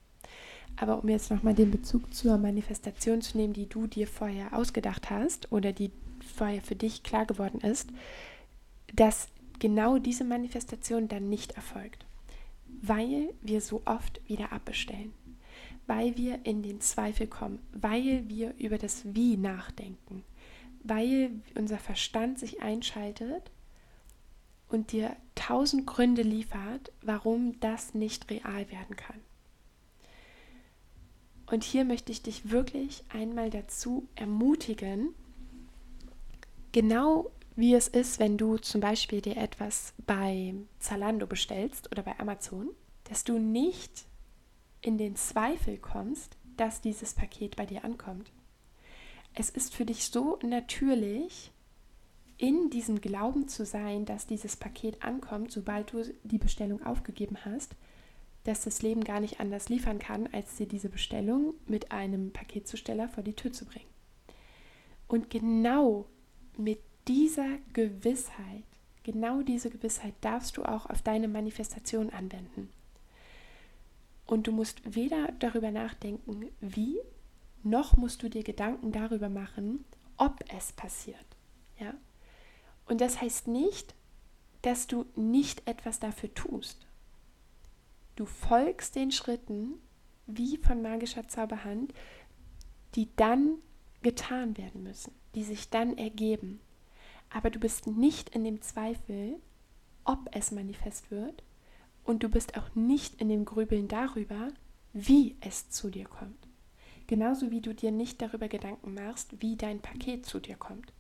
Aber 0.77 1.03
um 1.03 1.09
jetzt 1.09 1.31
nochmal 1.31 1.55
den 1.55 1.71
Bezug 1.71 2.13
zur 2.13 2.37
Manifestation 2.37 3.23
zu 3.23 3.37
nehmen, 3.37 3.53
die 3.53 3.69
du 3.69 3.87
dir 3.87 4.07
vorher 4.07 4.57
ausgedacht 4.57 5.11
hast 5.11 5.53
oder 5.53 5.73
die 5.73 5.91
vorher 6.37 6.63
für 6.63 6.75
dich 6.75 7.03
klar 7.03 7.27
geworden 7.27 7.61
ist, 7.61 7.91
dass 8.95 9.29
genau 9.59 9.99
diese 9.99 10.25
Manifestation 10.25 11.09
dann 11.09 11.29
nicht 11.29 11.53
erfolgt, 11.53 12.05
weil 12.83 13.33
wir 13.41 13.61
so 13.61 13.83
oft 13.85 14.21
wieder 14.29 14.53
abbestellen, 14.53 15.13
weil 15.87 16.17
wir 16.17 16.45
in 16.45 16.63
den 16.63 16.81
Zweifel 16.81 17.27
kommen, 17.27 17.61
weil 17.73 18.29
wir 18.29 18.55
über 18.59 18.79
das 18.79 19.03
Wie 19.15 19.37
nachdenken, 19.37 20.25
weil 20.83 21.31
unser 21.55 21.79
Verstand 21.79 22.39
sich 22.39 22.63
einschaltet 22.63 23.51
und 24.69 24.93
dir 24.93 25.17
tausend 25.35 25.87
Gründe 25.87 26.23
liefert, 26.23 26.93
warum 27.03 27.59
das 27.61 27.95
nicht 27.95 28.31
real 28.31 28.71
werden 28.71 28.97
kann. 28.97 29.21
Und 31.55 31.63
hier 31.63 31.85
möchte 31.85 32.11
ich 32.11 32.21
dich 32.21 32.51
wirklich 32.51 33.05
einmal 33.11 33.49
dazu 33.49 34.09
ermutigen, 34.17 35.15
genau 36.73 37.31
wie 37.55 37.75
es 37.75 37.87
ist, 37.87 38.19
wenn 38.19 38.37
du 38.37 38.57
zum 38.57 38.81
Beispiel 38.81 39.21
dir 39.21 39.37
etwas 39.37 39.95
bei 40.05 40.53
Zalando 40.81 41.29
bestellst 41.29 41.93
oder 41.93 42.03
bei 42.03 42.19
Amazon, 42.19 42.71
dass 43.05 43.23
du 43.23 43.39
nicht 43.39 44.05
in 44.81 44.99
den 44.99 45.15
Zweifel 45.15 45.79
kommst, 45.79 46.37
dass 46.57 46.81
dieses 46.81 47.15
Paket 47.15 47.55
bei 47.55 47.67
dir 47.67 47.85
ankommt. 47.85 48.33
Es 49.33 49.49
ist 49.49 49.77
für 49.77 49.85
dich 49.85 50.07
so 50.07 50.41
natürlich, 50.43 51.53
in 52.37 52.69
diesem 52.69 53.01
Glauben 53.01 53.47
zu 53.47 53.65
sein, 53.65 54.07
dass 54.07 54.27
dieses 54.27 54.57
Paket 54.57 55.05
ankommt, 55.05 55.53
sobald 55.53 55.93
du 55.93 56.03
die 56.25 56.39
Bestellung 56.39 56.85
aufgegeben 56.85 57.45
hast, 57.45 57.77
dass 58.45 58.63
das 58.63 58.83
Leben 58.83 59.05
gar 59.05 59.21
nicht 59.21 59.41
anders 59.41 59.69
liefern 59.69 59.99
kann, 59.99 60.29
als 60.33 60.57
dir 60.57 60.67
diese 60.67 60.89
Bestellung 60.89 61.55
mit 61.67 61.93
einem 61.93 62.33
Paketzusteller 62.33 63.09
vor 63.09 63.23
die 63.23 63.35
Tür 63.35 63.53
zu 63.53 63.65
bringen. 63.65 63.89
Und 65.09 65.31
genau 65.31 66.07
mit 66.57 66.81
dieser 67.09 67.59
Gewissheit, 67.73 68.65
genau 69.03 69.43
diese 69.43 69.71
Gewissheit 69.71 70.15
darfst 70.21 70.57
du 70.57 70.65
auch 70.65 70.87
auf 70.87 71.03
deine 71.03 71.29
Manifestation 71.29 72.11
anwenden. 72.11 72.71
Und 74.27 74.47
du 74.47 74.53
musst 74.53 74.95
weder 74.95 75.33
darüber 75.39 75.71
nachdenken, 75.71 76.51
wie, 76.61 76.99
noch 77.63 77.97
musst 77.97 78.23
du 78.23 78.31
dir 78.31 78.43
Gedanken 78.43 78.93
darüber 78.93 79.29
machen, 79.29 79.85
ob 80.17 80.45
es 80.55 80.73
passiert. 80.73 81.27
Ja? 81.79 81.95
Und 82.87 83.01
das 83.01 83.21
heißt 83.21 83.49
nicht, 83.49 83.95
dass 84.63 84.87
du 84.87 85.05
nicht 85.15 85.67
etwas 85.69 86.01
dafür 86.01 86.33
tust. 86.35 86.87
Du 88.17 88.27
folgst 88.27 88.97
den 88.97 89.11
Schritten 89.11 89.75
wie 90.27 90.57
von 90.57 90.83
magischer 90.83 91.29
Zauberhand, 91.29 91.93
die 92.95 93.09
dann 93.17 93.59
getan 94.03 94.57
werden 94.57 94.83
müssen, 94.83 95.13
die 95.35 95.43
sich 95.43 95.71
dann 95.71 95.99
ergeben. 95.99 96.61
Aber 97.31 97.51
du 97.51 97.59
bist 97.59 97.87
nicht 97.87 98.31
in 98.31 98.45
dem 98.45 98.63
Zweifel, 98.63 99.41
ob 100.05 100.29
es 100.33 100.53
manifest 100.53 101.11
wird, 101.11 101.43
und 102.05 102.23
du 102.23 102.29
bist 102.29 102.57
auch 102.57 102.75
nicht 102.75 103.21
in 103.21 103.29
dem 103.31 103.45
Grübeln 103.45 103.89
darüber, 103.89 104.49
wie 104.93 105.37
es 105.41 105.71
zu 105.71 105.91
dir 105.91 106.05
kommt. 106.05 106.47
Genauso 107.07 107.51
wie 107.51 107.61
du 107.61 107.75
dir 107.75 107.91
nicht 107.91 108.23
darüber 108.23 108.49
Gedanken 108.49 108.95
machst, 108.95 109.41
wie 109.41 109.57
dein 109.57 109.81
Paket 109.81 110.25
zu 110.27 110.39
dir 110.39 110.57
kommt. 110.57 110.93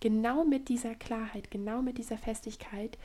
Genau 0.00 0.44
mit 0.44 0.68
dieser 0.68 0.94
Klarheit, 0.94 1.50
genau 1.50 1.82
mit 1.82 1.98
dieser 1.98 2.18
Festigkeit 2.18 2.98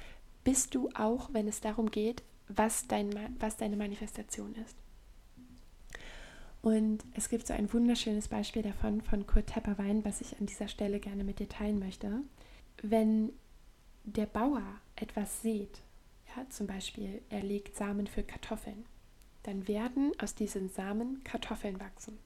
bist 0.43 0.75
du 0.75 0.89
auch, 0.93 1.29
wenn 1.33 1.47
es 1.47 1.61
darum 1.61 1.91
geht, 1.91 2.23
was, 2.55 2.87
dein, 2.87 3.09
was 3.39 3.57
deine 3.57 3.77
Manifestation 3.77 4.55
ist. 4.55 4.75
Und 6.61 7.03
es 7.13 7.27
gibt 7.27 7.45
so 7.45 7.53
ein 7.53 7.71
wunderschönes 7.73 8.29
Beispiel 8.29 8.61
davon 8.61 9.01
von 9.01 9.27
Kurt 9.27 9.47
Tepperwein, 9.47 10.05
was 10.05 10.21
ich 10.21 10.39
an 10.39 10.45
dieser 10.45 10.69
Stelle 10.69 10.99
gerne 10.99 11.25
mit 11.25 11.39
dir 11.39 11.49
teilen 11.49 11.77
möchte. 11.77 12.21
Wenn 12.81 13.33
der 14.05 14.25
Bauer 14.25 14.63
etwas 14.95 15.41
sät, 15.41 15.81
ja, 16.35 16.49
zum 16.49 16.67
Beispiel 16.67 17.21
er 17.29 17.43
legt 17.43 17.75
Samen 17.75 18.07
für 18.07 18.23
Kartoffeln, 18.23 18.85
dann 19.43 19.67
werden 19.67 20.13
aus 20.19 20.35
diesen 20.35 20.69
Samen 20.69 21.21
Kartoffeln 21.25 21.79
wachsen. 21.81 22.17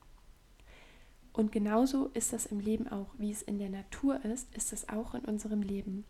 Und 1.34 1.52
genauso 1.52 2.08
ist 2.14 2.34
das 2.34 2.46
im 2.46 2.60
Leben 2.60 2.88
auch, 2.88 3.08
wie 3.18 3.32
es 3.32 3.42
in 3.42 3.60
der 3.60 3.70
Natur 3.70 4.24
ist, 4.24 4.56
ist 4.56 4.72
es 4.72 4.90
auch 4.90 5.14
in 5.14 5.26
unserem 5.26 5.62
Leben. 5.62 6.06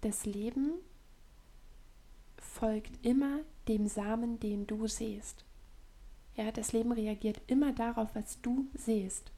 Das 0.00 0.26
Leben 0.26 0.74
folgt 2.52 3.04
immer 3.04 3.40
dem 3.68 3.86
Samen, 3.86 4.38
den 4.40 4.66
du 4.66 4.86
siehst. 4.86 5.44
Ja, 6.36 6.50
das 6.50 6.72
Leben 6.72 6.92
reagiert 6.92 7.40
immer 7.46 7.72
darauf, 7.72 8.14
was 8.14 8.40
du 8.42 8.66
siehst. 8.74 9.30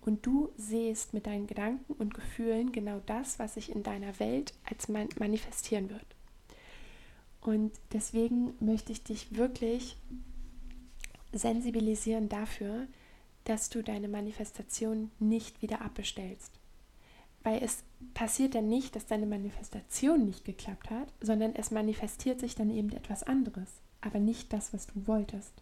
Und 0.00 0.26
du 0.26 0.50
siehst 0.56 1.14
mit 1.14 1.26
deinen 1.26 1.46
Gedanken 1.46 1.94
und 1.94 2.14
Gefühlen 2.14 2.72
genau 2.72 3.00
das, 3.06 3.38
was 3.38 3.54
sich 3.54 3.70
in 3.74 3.82
deiner 3.82 4.18
Welt 4.20 4.52
als 4.64 4.88
manifestieren 4.88 5.88
wird. 5.88 6.04
Und 7.40 7.72
deswegen 7.92 8.54
möchte 8.60 8.92
ich 8.92 9.02
dich 9.02 9.36
wirklich 9.36 9.96
sensibilisieren 11.32 12.28
dafür, 12.28 12.86
dass 13.44 13.68
du 13.70 13.82
deine 13.82 14.08
Manifestation 14.08 15.10
nicht 15.18 15.62
wieder 15.62 15.82
abbestellst. 15.82 16.52
Weil 17.44 17.62
es 17.62 17.84
passiert 18.14 18.54
dann 18.54 18.68
nicht, 18.68 18.96
dass 18.96 19.06
deine 19.06 19.26
Manifestation 19.26 20.24
nicht 20.24 20.44
geklappt 20.44 20.90
hat, 20.90 21.12
sondern 21.20 21.54
es 21.54 21.70
manifestiert 21.70 22.40
sich 22.40 22.54
dann 22.54 22.70
eben 22.70 22.90
etwas 22.90 23.22
anderes, 23.22 23.68
aber 24.00 24.18
nicht 24.18 24.52
das, 24.52 24.72
was 24.72 24.86
du 24.86 25.06
wolltest. 25.06 25.52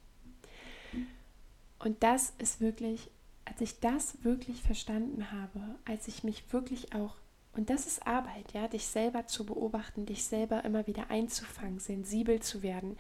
Und 1.79 2.03
das 2.03 2.33
ist 2.38 2.61
wirklich, 2.61 3.11
als 3.45 3.61
ich 3.61 3.81
das 3.81 4.23
wirklich 4.23 4.62
verstanden 4.62 5.33
habe, 5.33 5.61
als 5.85 6.07
ich 6.07 6.23
mich 6.23 6.53
wirklich 6.53 6.95
auch, 6.95 7.16
und 7.55 7.68
das 7.68 7.87
ist 7.87 8.07
Arbeit, 8.07 8.53
ja, 8.55 8.68
dich 8.68 8.87
selber 8.87 9.27
zu 9.27 9.45
beobachten, 9.45 10.07
dich 10.07 10.25
selber 10.25 10.64
immer 10.64 10.87
wieder 10.87 11.11
einzufangen, 11.11 11.81
sensibel 11.81 12.40
zu 12.40 12.62
werden. 12.62 12.97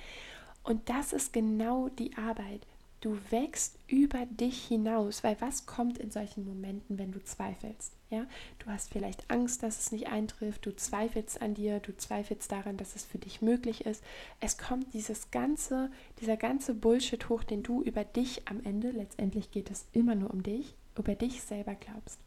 Und 0.64 0.88
das 0.88 1.12
ist 1.12 1.32
genau 1.32 1.88
die 1.88 2.16
Arbeit. 2.16 2.66
Du 3.02 3.18
wächst 3.30 3.80
über 3.88 4.26
dich 4.26 4.64
hinaus, 4.64 5.24
weil 5.24 5.36
was 5.40 5.66
kommt 5.66 5.98
in 5.98 6.12
solchen 6.12 6.46
Momenten, 6.46 6.98
wenn 6.98 7.10
du 7.10 7.20
zweifelst? 7.20 7.92
Ja, 8.10 8.26
du 8.60 8.66
hast 8.66 8.92
vielleicht 8.92 9.28
Angst, 9.28 9.64
dass 9.64 9.80
es 9.80 9.90
nicht 9.90 10.06
eintrifft, 10.06 10.64
du 10.64 10.76
zweifelst 10.76 11.42
an 11.42 11.54
dir, 11.54 11.80
du 11.80 11.96
zweifelst 11.96 12.52
daran, 12.52 12.76
dass 12.76 12.94
es 12.94 13.04
für 13.04 13.18
dich 13.18 13.42
möglich 13.42 13.86
ist. 13.86 14.04
Es 14.38 14.56
kommt 14.56 14.94
dieses 14.94 15.32
ganze, 15.32 15.90
dieser 16.20 16.36
ganze 16.36 16.74
Bullshit 16.74 17.28
hoch, 17.28 17.42
den 17.42 17.64
du 17.64 17.82
über 17.82 18.04
dich 18.04 18.46
am 18.46 18.62
Ende, 18.62 18.92
letztendlich 18.92 19.50
geht 19.50 19.72
es 19.72 19.84
immer 19.92 20.14
nur 20.14 20.30
um 20.30 20.44
dich, 20.44 20.76
über 20.96 21.16
dich 21.16 21.42
selber 21.42 21.74
glaubst. 21.74 22.20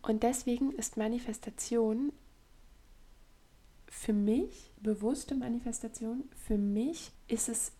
Und 0.00 0.22
deswegen 0.22 0.72
ist 0.72 0.96
Manifestation 0.96 2.10
für 3.86 4.14
mich, 4.14 4.72
bewusste 4.80 5.34
Manifestation, 5.34 6.24
für 6.46 6.56
mich 6.56 7.12
ist 7.28 7.50
es 7.50 7.72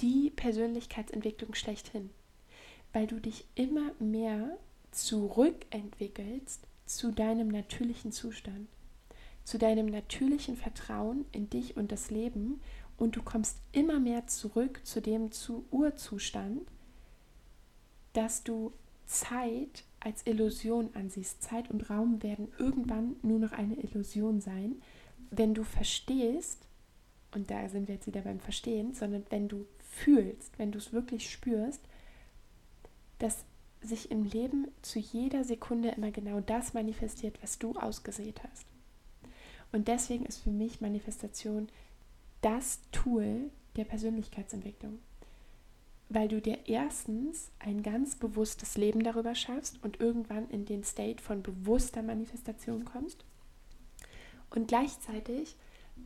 die 0.00 0.30
Persönlichkeitsentwicklung 0.30 1.54
schlechthin, 1.54 2.10
weil 2.92 3.06
du 3.06 3.20
dich 3.20 3.46
immer 3.54 3.92
mehr 3.98 4.58
zurückentwickelst 4.90 6.60
zu 6.86 7.12
deinem 7.12 7.48
natürlichen 7.48 8.12
Zustand, 8.12 8.68
zu 9.44 9.58
deinem 9.58 9.86
natürlichen 9.86 10.56
Vertrauen 10.56 11.24
in 11.32 11.50
dich 11.50 11.76
und 11.76 11.92
das 11.92 12.10
Leben 12.10 12.60
und 12.96 13.16
du 13.16 13.22
kommst 13.22 13.58
immer 13.72 13.98
mehr 13.98 14.26
zurück 14.26 14.80
zu 14.84 15.00
dem 15.00 15.32
zu 15.32 15.64
Urzustand, 15.70 16.62
dass 18.12 18.44
du 18.44 18.72
Zeit 19.06 19.84
als 20.00 20.26
Illusion 20.26 20.90
ansiehst. 20.94 21.42
Zeit 21.42 21.70
und 21.70 21.90
Raum 21.90 22.22
werden 22.22 22.48
irgendwann 22.58 23.16
nur 23.22 23.38
noch 23.38 23.52
eine 23.52 23.74
Illusion 23.74 24.40
sein, 24.40 24.80
wenn 25.30 25.54
du 25.54 25.64
verstehst, 25.64 26.66
und 27.34 27.50
da 27.50 27.68
sind 27.68 27.88
wir 27.88 27.96
jetzt 27.96 28.06
wieder 28.06 28.20
beim 28.20 28.38
Verstehen, 28.38 28.94
sondern 28.94 29.24
wenn 29.30 29.48
du 29.48 29.66
fühlst, 29.94 30.58
wenn 30.58 30.72
du 30.72 30.78
es 30.78 30.92
wirklich 30.92 31.30
spürst, 31.30 31.80
dass 33.18 33.44
sich 33.80 34.10
im 34.10 34.24
Leben 34.24 34.68
zu 34.82 34.98
jeder 34.98 35.44
Sekunde 35.44 35.90
immer 35.90 36.10
genau 36.10 36.40
das 36.40 36.74
manifestiert, 36.74 37.38
was 37.42 37.58
du 37.58 37.72
ausgesät 37.74 38.40
hast. 38.42 38.66
Und 39.72 39.88
deswegen 39.88 40.24
ist 40.26 40.38
für 40.38 40.50
mich 40.50 40.80
Manifestation 40.80 41.68
das 42.40 42.80
Tool 42.92 43.50
der 43.76 43.84
Persönlichkeitsentwicklung. 43.84 44.98
Weil 46.08 46.28
du 46.28 46.40
dir 46.40 46.58
erstens 46.66 47.50
ein 47.58 47.82
ganz 47.82 48.14
bewusstes 48.16 48.76
Leben 48.76 49.02
darüber 49.02 49.34
schaffst 49.34 49.82
und 49.82 50.00
irgendwann 50.00 50.48
in 50.50 50.64
den 50.64 50.84
State 50.84 51.22
von 51.22 51.42
bewusster 51.42 52.02
Manifestation 52.02 52.84
kommst 52.84 53.24
und 54.50 54.68
gleichzeitig 54.68 55.56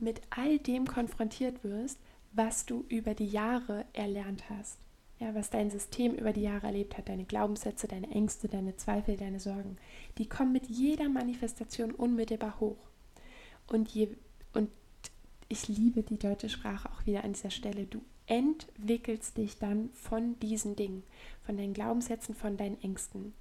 mit 0.00 0.20
all 0.30 0.58
dem 0.58 0.86
konfrontiert 0.86 1.62
wirst, 1.64 1.98
was 2.38 2.64
du 2.64 2.84
über 2.88 3.14
die 3.14 3.26
Jahre 3.26 3.84
erlernt 3.92 4.48
hast. 4.48 4.78
Ja, 5.18 5.34
was 5.34 5.50
dein 5.50 5.70
System 5.70 6.14
über 6.14 6.32
die 6.32 6.42
Jahre 6.42 6.68
erlebt 6.68 6.96
hat, 6.96 7.08
deine 7.08 7.24
Glaubenssätze, 7.24 7.88
deine 7.88 8.08
Ängste, 8.12 8.46
deine 8.46 8.76
Zweifel, 8.76 9.16
deine 9.16 9.40
Sorgen, 9.40 9.76
die 10.18 10.28
kommen 10.28 10.52
mit 10.52 10.66
jeder 10.66 11.08
Manifestation 11.08 11.90
unmittelbar 11.90 12.60
hoch. 12.60 12.78
Und, 13.66 13.88
je, 13.88 14.16
und 14.54 14.70
ich 15.48 15.66
liebe 15.66 16.04
die 16.04 16.20
deutsche 16.20 16.48
Sprache 16.48 16.88
auch 16.92 17.04
wieder 17.04 17.24
an 17.24 17.32
dieser 17.32 17.50
Stelle. 17.50 17.86
Du 17.86 18.00
entwickelst 18.26 19.36
dich 19.36 19.58
dann 19.58 19.90
von 19.94 20.38
diesen 20.38 20.76
Dingen, 20.76 21.02
von 21.44 21.56
deinen 21.56 21.74
Glaubenssätzen, 21.74 22.36
von 22.36 22.56
deinen 22.56 22.80
Ängsten. 22.80 23.34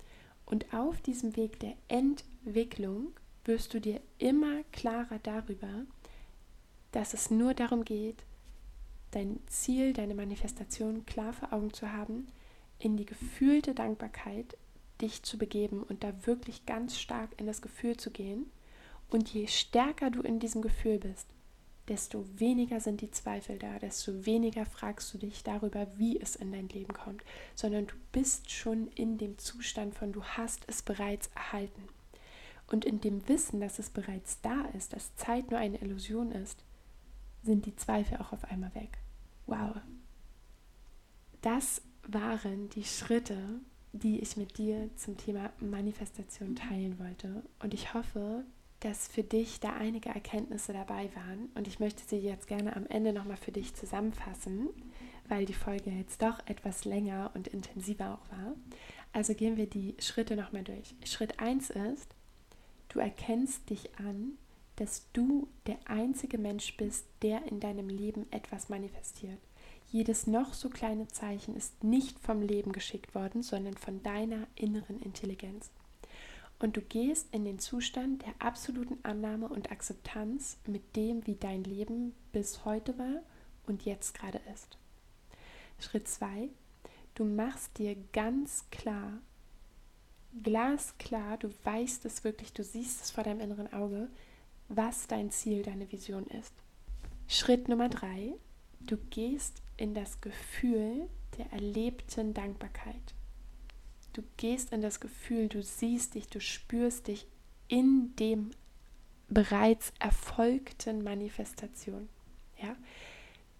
Und 0.47 0.73
auf 0.73 0.99
diesem 1.01 1.35
Weg 1.35 1.59
der 1.59 1.75
Entwicklung 1.87 3.11
wirst 3.45 3.75
du 3.75 3.79
dir 3.79 4.01
immer 4.17 4.63
klarer 4.71 5.19
darüber, 5.21 5.85
dass 6.91 7.13
es 7.13 7.29
nur 7.29 7.53
darum 7.53 7.85
geht, 7.85 8.23
dein 9.11 9.39
Ziel, 9.47 9.93
deine 9.93 10.15
Manifestation 10.15 11.05
klar 11.05 11.33
vor 11.33 11.53
Augen 11.53 11.73
zu 11.73 11.91
haben, 11.91 12.27
in 12.79 12.97
die 12.97 13.05
gefühlte 13.05 13.73
Dankbarkeit 13.73 14.57
dich 15.01 15.23
zu 15.23 15.37
begeben 15.37 15.83
und 15.83 16.03
da 16.03 16.25
wirklich 16.25 16.65
ganz 16.65 16.99
stark 16.99 17.31
in 17.37 17.45
das 17.45 17.61
Gefühl 17.61 17.97
zu 17.97 18.11
gehen. 18.11 18.51
Und 19.09 19.29
je 19.33 19.47
stärker 19.47 20.09
du 20.09 20.21
in 20.21 20.39
diesem 20.39 20.61
Gefühl 20.61 20.99
bist, 20.99 21.27
desto 21.87 22.25
weniger 22.37 22.81
sind 22.81 23.01
die 23.01 23.11
Zweifel 23.11 23.57
da, 23.57 23.79
desto 23.79 24.25
weniger 24.25 24.65
fragst 24.65 25.13
du 25.13 25.17
dich 25.17 25.43
darüber, 25.43 25.87
wie 25.95 26.19
es 26.19 26.35
in 26.35 26.51
dein 26.51 26.67
Leben 26.67 26.93
kommt, 26.93 27.23
sondern 27.55 27.87
du 27.87 27.95
bist 28.11 28.51
schon 28.51 28.87
in 28.89 29.17
dem 29.17 29.37
Zustand 29.37 29.95
von, 29.95 30.11
du 30.11 30.23
hast 30.23 30.63
es 30.67 30.81
bereits 30.81 31.27
erhalten. 31.35 31.83
Und 32.69 32.83
in 32.83 32.99
dem 32.99 33.25
Wissen, 33.29 33.61
dass 33.61 33.79
es 33.79 33.89
bereits 33.89 34.41
da 34.41 34.65
ist, 34.77 34.91
dass 34.91 35.15
Zeit 35.15 35.49
nur 35.49 35.59
eine 35.59 35.77
Illusion 35.77 36.33
ist, 36.33 36.65
sind 37.47 37.65
die 37.65 37.75
Zweifel 37.75 38.17
auch 38.17 38.33
auf 38.33 38.43
einmal 38.45 38.73
weg. 38.75 38.99
Wow. 39.47 39.77
Das 41.41 41.81
waren 42.03 42.69
die 42.69 42.83
Schritte, 42.83 43.37
die 43.93 44.19
ich 44.19 44.37
mit 44.37 44.57
dir 44.57 44.89
zum 44.95 45.17
Thema 45.17 45.51
Manifestation 45.59 46.55
teilen 46.55 46.99
wollte. 46.99 47.43
Und 47.59 47.73
ich 47.73 47.93
hoffe, 47.93 48.43
dass 48.81 49.07
für 49.07 49.23
dich 49.23 49.59
da 49.59 49.73
einige 49.73 50.09
Erkenntnisse 50.09 50.73
dabei 50.73 51.09
waren. 51.15 51.49
Und 51.55 51.67
ich 51.67 51.79
möchte 51.79 52.03
sie 52.05 52.17
jetzt 52.17 52.47
gerne 52.47 52.75
am 52.75 52.85
Ende 52.87 53.13
nochmal 53.13 53.37
für 53.37 53.51
dich 53.51 53.73
zusammenfassen, 53.73 54.69
weil 55.27 55.45
die 55.45 55.53
Folge 55.53 55.89
jetzt 55.89 56.21
doch 56.21 56.39
etwas 56.45 56.85
länger 56.85 57.31
und 57.33 57.47
intensiver 57.47 58.13
auch 58.13 58.31
war. 58.31 58.55
Also 59.13 59.33
gehen 59.33 59.57
wir 59.57 59.67
die 59.67 59.95
Schritte 59.99 60.35
nochmal 60.35 60.63
durch. 60.63 60.95
Schritt 61.05 61.39
1 61.39 61.71
ist, 61.71 62.13
du 62.89 62.99
erkennst 62.99 63.69
dich 63.69 63.97
an 63.97 64.37
dass 64.77 65.07
du 65.11 65.47
der 65.65 65.77
einzige 65.85 66.37
Mensch 66.37 66.77
bist, 66.77 67.05
der 67.21 67.45
in 67.45 67.59
deinem 67.59 67.89
Leben 67.89 68.25
etwas 68.31 68.69
manifestiert. 68.69 69.39
Jedes 69.89 70.27
noch 70.27 70.53
so 70.53 70.69
kleine 70.69 71.07
Zeichen 71.07 71.55
ist 71.55 71.83
nicht 71.83 72.19
vom 72.19 72.41
Leben 72.41 72.71
geschickt 72.71 73.15
worden, 73.15 73.41
sondern 73.41 73.75
von 73.75 74.03
deiner 74.03 74.47
inneren 74.55 74.99
Intelligenz. 74.99 75.71
Und 76.59 76.75
du 76.75 76.81
gehst 76.81 77.27
in 77.31 77.45
den 77.45 77.59
Zustand 77.59 78.23
der 78.25 78.33
absoluten 78.39 78.97
Annahme 79.03 79.47
und 79.47 79.71
Akzeptanz 79.71 80.57
mit 80.65 80.95
dem, 80.95 81.25
wie 81.27 81.35
dein 81.35 81.63
Leben 81.63 82.13
bis 82.31 82.65
heute 82.65 82.97
war 82.97 83.21
und 83.65 83.85
jetzt 83.85 84.13
gerade 84.13 84.41
ist. 84.53 84.77
Schritt 85.79 86.07
2. 86.07 86.49
Du 87.15 87.25
machst 87.25 87.77
dir 87.77 87.95
ganz 88.13 88.65
klar, 88.71 89.13
glasklar, 90.43 91.37
du 91.37 91.49
weißt 91.63 92.05
es 92.05 92.23
wirklich, 92.23 92.53
du 92.53 92.63
siehst 92.63 93.03
es 93.03 93.11
vor 93.11 93.23
deinem 93.23 93.39
inneren 93.39 93.71
Auge, 93.71 94.09
was 94.69 95.07
dein 95.07 95.31
Ziel, 95.31 95.63
deine 95.63 95.91
Vision 95.91 96.25
ist. 96.27 96.53
Schritt 97.27 97.67
Nummer 97.67 97.89
drei, 97.89 98.33
du 98.79 98.97
gehst 99.09 99.61
in 99.77 99.93
das 99.93 100.21
Gefühl 100.21 101.09
der 101.37 101.51
erlebten 101.51 102.33
Dankbarkeit. 102.33 103.13
Du 104.13 104.23
gehst 104.37 104.71
in 104.71 104.81
das 104.81 104.99
Gefühl, 104.99 105.47
du 105.47 105.61
siehst 105.61 106.15
dich, 106.15 106.27
du 106.27 106.39
spürst 106.39 107.07
dich 107.07 107.27
in 107.67 108.15
dem 108.15 108.51
bereits 109.29 109.93
erfolgten 109.99 111.03
Manifestation. 111.03 112.09
Ja? 112.61 112.75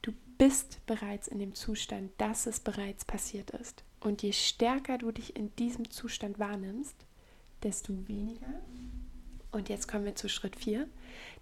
Du 0.02 0.14
bist 0.38 0.80
bereits 0.86 1.28
in 1.28 1.40
dem 1.40 1.54
Zustand, 1.54 2.12
dass 2.18 2.48
es 2.48 2.60
bereits 2.60 3.06
passiert 3.06 3.52
ist. 3.52 3.84
Und 4.00 4.24
je 4.24 4.32
stärker 4.32 4.98
du 4.98 5.12
dich 5.12 5.36
in 5.36 5.56
diesem 5.58 5.90
Zustand 5.92 6.40
wahrnimmst, 6.40 6.96
desto 7.64 8.08
weniger 8.08 8.62
und 9.58 9.70
jetzt 9.70 9.88
kommen 9.88 10.06
wir 10.06 10.16
zu 10.16 10.30
Schritt 10.30 10.56
4, 10.56 10.88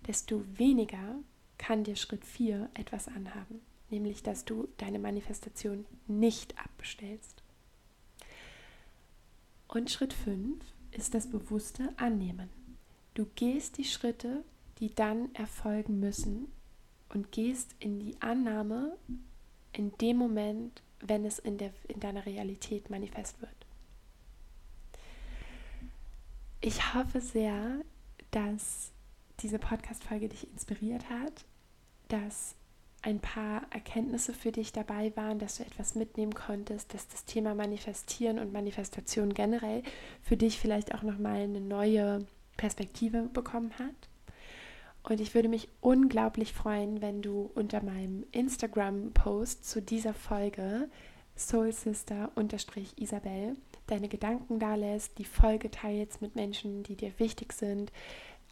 desto 0.08 0.44
weniger 0.58 1.16
kann 1.58 1.84
dir 1.84 1.96
Schritt 1.96 2.26
4 2.26 2.70
etwas 2.74 3.08
anhaben, 3.08 3.62
nämlich 3.90 4.24
dass 4.24 4.46
du 4.46 4.68
deine 4.78 5.00
Manifestation 5.00 5.86
nicht 6.08 6.58
abbestellst. 6.58 7.44
Und 9.68 9.92
Schritt 9.92 10.14
5 10.14 10.64
ist 10.92 11.14
das 11.14 11.30
bewusste 11.30 11.94
Annehmen. 11.98 12.50
Du 13.16 13.26
gehst 13.36 13.78
die 13.78 13.84
Schritte, 13.84 14.44
die 14.80 14.94
dann 14.96 15.34
erfolgen 15.36 16.00
müssen 16.00 16.48
und 17.10 17.32
gehst 17.32 17.76
in 17.80 18.00
die 18.00 18.16
Annahme 18.22 18.98
in 19.74 19.92
dem 19.98 20.18
Moment, 20.18 20.82
wenn 21.02 21.26
es 21.26 21.40
in, 21.40 21.58
der, 21.58 21.74
in 21.90 22.00
deiner 22.00 22.26
Realität 22.26 22.90
manifest 22.90 23.42
wird. 23.42 23.52
Ich 26.62 26.94
hoffe 26.94 27.20
sehr, 27.20 27.82
dass 28.36 28.92
diese 29.40 29.60
Podcast-Folge 29.60 30.28
dich 30.28 30.52
inspiriert 30.52 31.10
hat, 31.10 31.46
dass 32.10 32.56
ein 33.02 33.20
paar 33.20 33.62
Erkenntnisse 33.70 34.34
für 34.34 34.52
dich 34.52 34.74
dabei 34.74 35.16
waren, 35.16 35.40
dass 35.40 35.58
du 35.58 35.64
etwas 35.64 35.96
mitnehmen 35.96 36.34
konntest, 36.34 36.94
dass 36.94 37.08
das 37.08 37.24
Thema 37.24 37.56
Manifestieren 37.56 38.40
und 38.40 38.52
Manifestation 38.52 39.34
generell 39.34 39.84
für 40.22 40.36
dich 40.36 40.60
vielleicht 40.60 40.94
auch 40.94 41.02
nochmal 41.02 41.44
eine 41.44 41.62
neue 41.62 42.26
Perspektive 42.58 43.30
bekommen 43.32 43.72
hat. 43.80 44.10
Und 45.04 45.22
ich 45.22 45.34
würde 45.34 45.48
mich 45.48 45.70
unglaublich 45.80 46.52
freuen, 46.54 47.02
wenn 47.02 47.22
du 47.22 47.50
unter 47.56 47.84
meinem 47.84 48.26
Instagram-Post 48.32 49.70
zu 49.70 49.82
dieser 49.82 50.14
Folge 50.14 50.90
soulsister-isabel 51.36 53.56
deine 53.88 54.08
Gedanken 54.08 54.60
da 54.60 54.76
lässt, 54.76 55.18
die 55.18 55.26
Folge 55.26 55.70
teilst 55.70 56.22
mit 56.22 56.36
Menschen, 56.36 56.84
die 56.84 56.96
dir 56.96 57.12
wichtig 57.18 57.54
sind, 57.54 57.92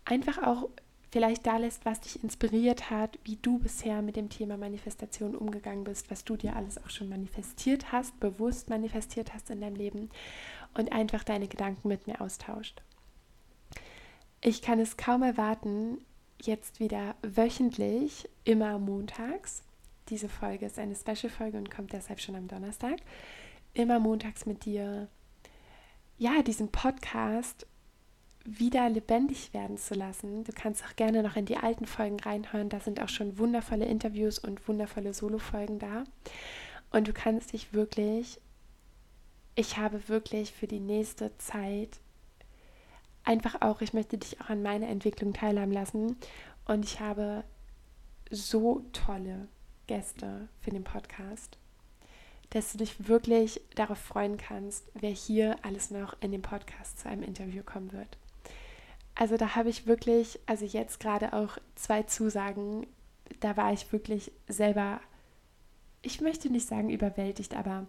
einfach 0.05 0.43
auch 0.43 0.69
vielleicht 1.11 1.45
da 1.45 1.57
lässt, 1.57 1.85
was 1.85 2.01
dich 2.01 2.23
inspiriert 2.23 2.89
hat, 2.89 3.19
wie 3.23 3.37
du 3.37 3.59
bisher 3.59 4.01
mit 4.01 4.15
dem 4.15 4.29
Thema 4.29 4.57
Manifestation 4.57 5.35
umgegangen 5.35 5.83
bist, 5.83 6.09
was 6.09 6.25
du 6.25 6.35
dir 6.35 6.55
alles 6.55 6.83
auch 6.83 6.89
schon 6.89 7.07
manifestiert 7.07 7.91
hast, 7.91 8.19
bewusst 8.19 8.69
manifestiert 8.69 9.33
hast 9.33 9.51
in 9.51 9.61
deinem 9.61 9.75
Leben 9.75 10.09
und 10.73 10.91
einfach 10.91 11.23
deine 11.23 11.47
Gedanken 11.47 11.87
mit 11.87 12.07
mir 12.07 12.19
austauscht. 12.19 12.81
Ich 14.41 14.61
kann 14.61 14.79
es 14.79 14.97
kaum 14.97 15.23
erwarten, 15.23 15.99
jetzt 16.41 16.79
wieder 16.79 17.15
wöchentlich, 17.21 18.27
immer 18.43 18.79
montags. 18.79 19.61
Diese 20.09 20.29
Folge 20.29 20.65
ist 20.65 20.79
eine 20.79 20.95
Special-Folge 20.95 21.57
und 21.57 21.71
kommt 21.71 21.93
deshalb 21.93 22.19
schon 22.19 22.35
am 22.35 22.47
Donnerstag. 22.47 22.97
Immer 23.73 23.99
montags 23.99 24.45
mit 24.45 24.65
dir, 24.65 25.07
ja, 26.17 26.41
diesen 26.43 26.69
Podcast 26.71 27.65
wieder 28.45 28.89
lebendig 28.89 29.53
werden 29.53 29.77
zu 29.77 29.93
lassen. 29.93 30.43
Du 30.43 30.51
kannst 30.53 30.83
auch 30.83 30.95
gerne 30.95 31.23
noch 31.23 31.37
in 31.37 31.45
die 31.45 31.57
alten 31.57 31.85
Folgen 31.85 32.19
reinhören. 32.19 32.69
Da 32.69 32.79
sind 32.79 33.01
auch 33.01 33.09
schon 33.09 33.37
wundervolle 33.37 33.85
Interviews 33.85 34.37
und 34.37 34.67
wundervolle 34.67 35.13
Solo-Folgen 35.13 35.79
da. 35.79 36.03
Und 36.91 37.07
du 37.07 37.13
kannst 37.13 37.53
dich 37.53 37.73
wirklich, 37.73 38.39
ich 39.55 39.77
habe 39.77 40.09
wirklich 40.09 40.51
für 40.51 40.67
die 40.67 40.81
nächste 40.81 41.35
Zeit 41.37 41.99
einfach 43.23 43.61
auch, 43.61 43.81
ich 43.81 43.93
möchte 43.93 44.17
dich 44.17 44.41
auch 44.41 44.49
an 44.49 44.61
meiner 44.61 44.89
Entwicklung 44.89 45.33
teilhaben 45.33 45.71
lassen. 45.71 46.17
Und 46.65 46.83
ich 46.83 46.99
habe 46.99 47.45
so 48.29 48.83
tolle 48.91 49.47
Gäste 49.93 50.47
für 50.61 50.71
den 50.71 50.83
Podcast 50.83 51.57
dass 52.53 52.71
du 52.71 52.77
dich 52.77 53.07
wirklich 53.07 53.61
darauf 53.73 53.97
freuen 53.97 54.37
kannst, 54.37 54.85
wer 54.93 55.09
hier 55.09 55.55
alles 55.63 55.89
noch 55.89 56.15
in 56.21 56.31
dem 56.31 56.43
Podcast 56.43 56.99
zu 56.99 57.09
einem 57.09 57.23
Interview 57.23 57.63
kommen 57.63 57.91
wird. 57.91 58.17
Also 59.15 59.37
da 59.37 59.55
habe 59.55 59.69
ich 59.69 59.87
wirklich, 59.87 60.39
also 60.45 60.63
jetzt 60.63 60.99
gerade 60.99 61.33
auch 61.33 61.57
zwei 61.75 62.03
Zusagen, 62.03 62.85
da 63.39 63.57
war 63.57 63.73
ich 63.73 63.91
wirklich 63.91 64.31
selber, 64.47 64.99
ich 66.03 66.21
möchte 66.21 66.51
nicht 66.51 66.67
sagen 66.67 66.91
überwältigt, 66.91 67.55
aber 67.55 67.87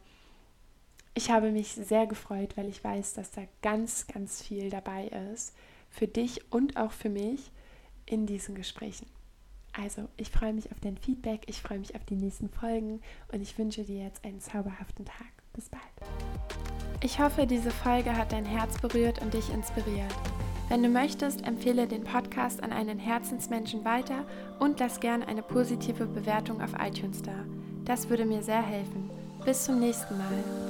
ich 1.13 1.31
habe 1.31 1.51
mich 1.51 1.73
sehr 1.73 2.07
gefreut, 2.07 2.57
weil 2.57 2.69
ich 2.69 2.83
weiß, 2.83 3.13
dass 3.15 3.31
da 3.33 3.43
ganz, 3.61 4.07
ganz 4.07 4.43
viel 4.43 4.71
dabei 4.71 5.09
ist 5.33 5.55
für 5.91 6.09
dich 6.09 6.51
und 6.51 6.79
auch 6.79 6.93
für 6.93 7.11
mich 7.11 7.51
in 8.07 8.27
diesen 8.27 8.55
Gesprächen. 8.55 9.07
Also, 9.81 10.09
ich 10.17 10.31
freue 10.31 10.53
mich 10.53 10.71
auf 10.71 10.79
dein 10.81 10.97
Feedback, 10.97 11.43
ich 11.47 11.61
freue 11.61 11.81
mich 11.81 11.95
auf 11.97 12.05
die 12.05 12.15
nächsten 12.15 12.49
Folgen 12.49 13.01
und 13.33 13.41
ich 13.41 13.59
wünsche 13.59 13.83
dir 13.83 14.05
jetzt 14.05 14.25
einen 14.25 14.41
zauberhaften 14.41 15.05
Tag. 15.05 15.27
Bis 15.53 15.69
bald. 15.69 15.83
Ich 17.03 17.21
hoffe, 17.21 17.47
diese 17.47 17.71
Folge 17.71 18.17
hat 18.17 18.33
dein 18.33 18.45
Herz 18.45 18.81
berührt 18.81 19.21
und 19.21 19.35
dich 19.35 19.53
inspiriert. 19.53 20.15
Wenn 20.69 20.83
du 20.83 20.89
möchtest, 20.89 21.47
empfehle 21.47 21.87
den 21.87 22.05
Podcast 22.05 22.63
an 22.63 22.73
einen 22.73 22.99
Herzensmenschen 22.99 23.85
weiter 23.85 24.25
und 24.59 24.81
lass 24.81 25.01
gerne 25.01 25.29
eine 25.29 25.43
positive 25.43 26.07
Bewertung 26.07 26.63
auf 26.63 26.73
iTunes 26.81 27.23
da. 27.23 27.35
Das 27.85 28.09
würde 28.09 28.25
mir 28.25 28.43
sehr 28.43 28.63
helfen. 28.63 29.11
Bis 29.45 29.65
zum 29.65 29.79
nächsten 29.79 30.17
Mal. 30.17 30.64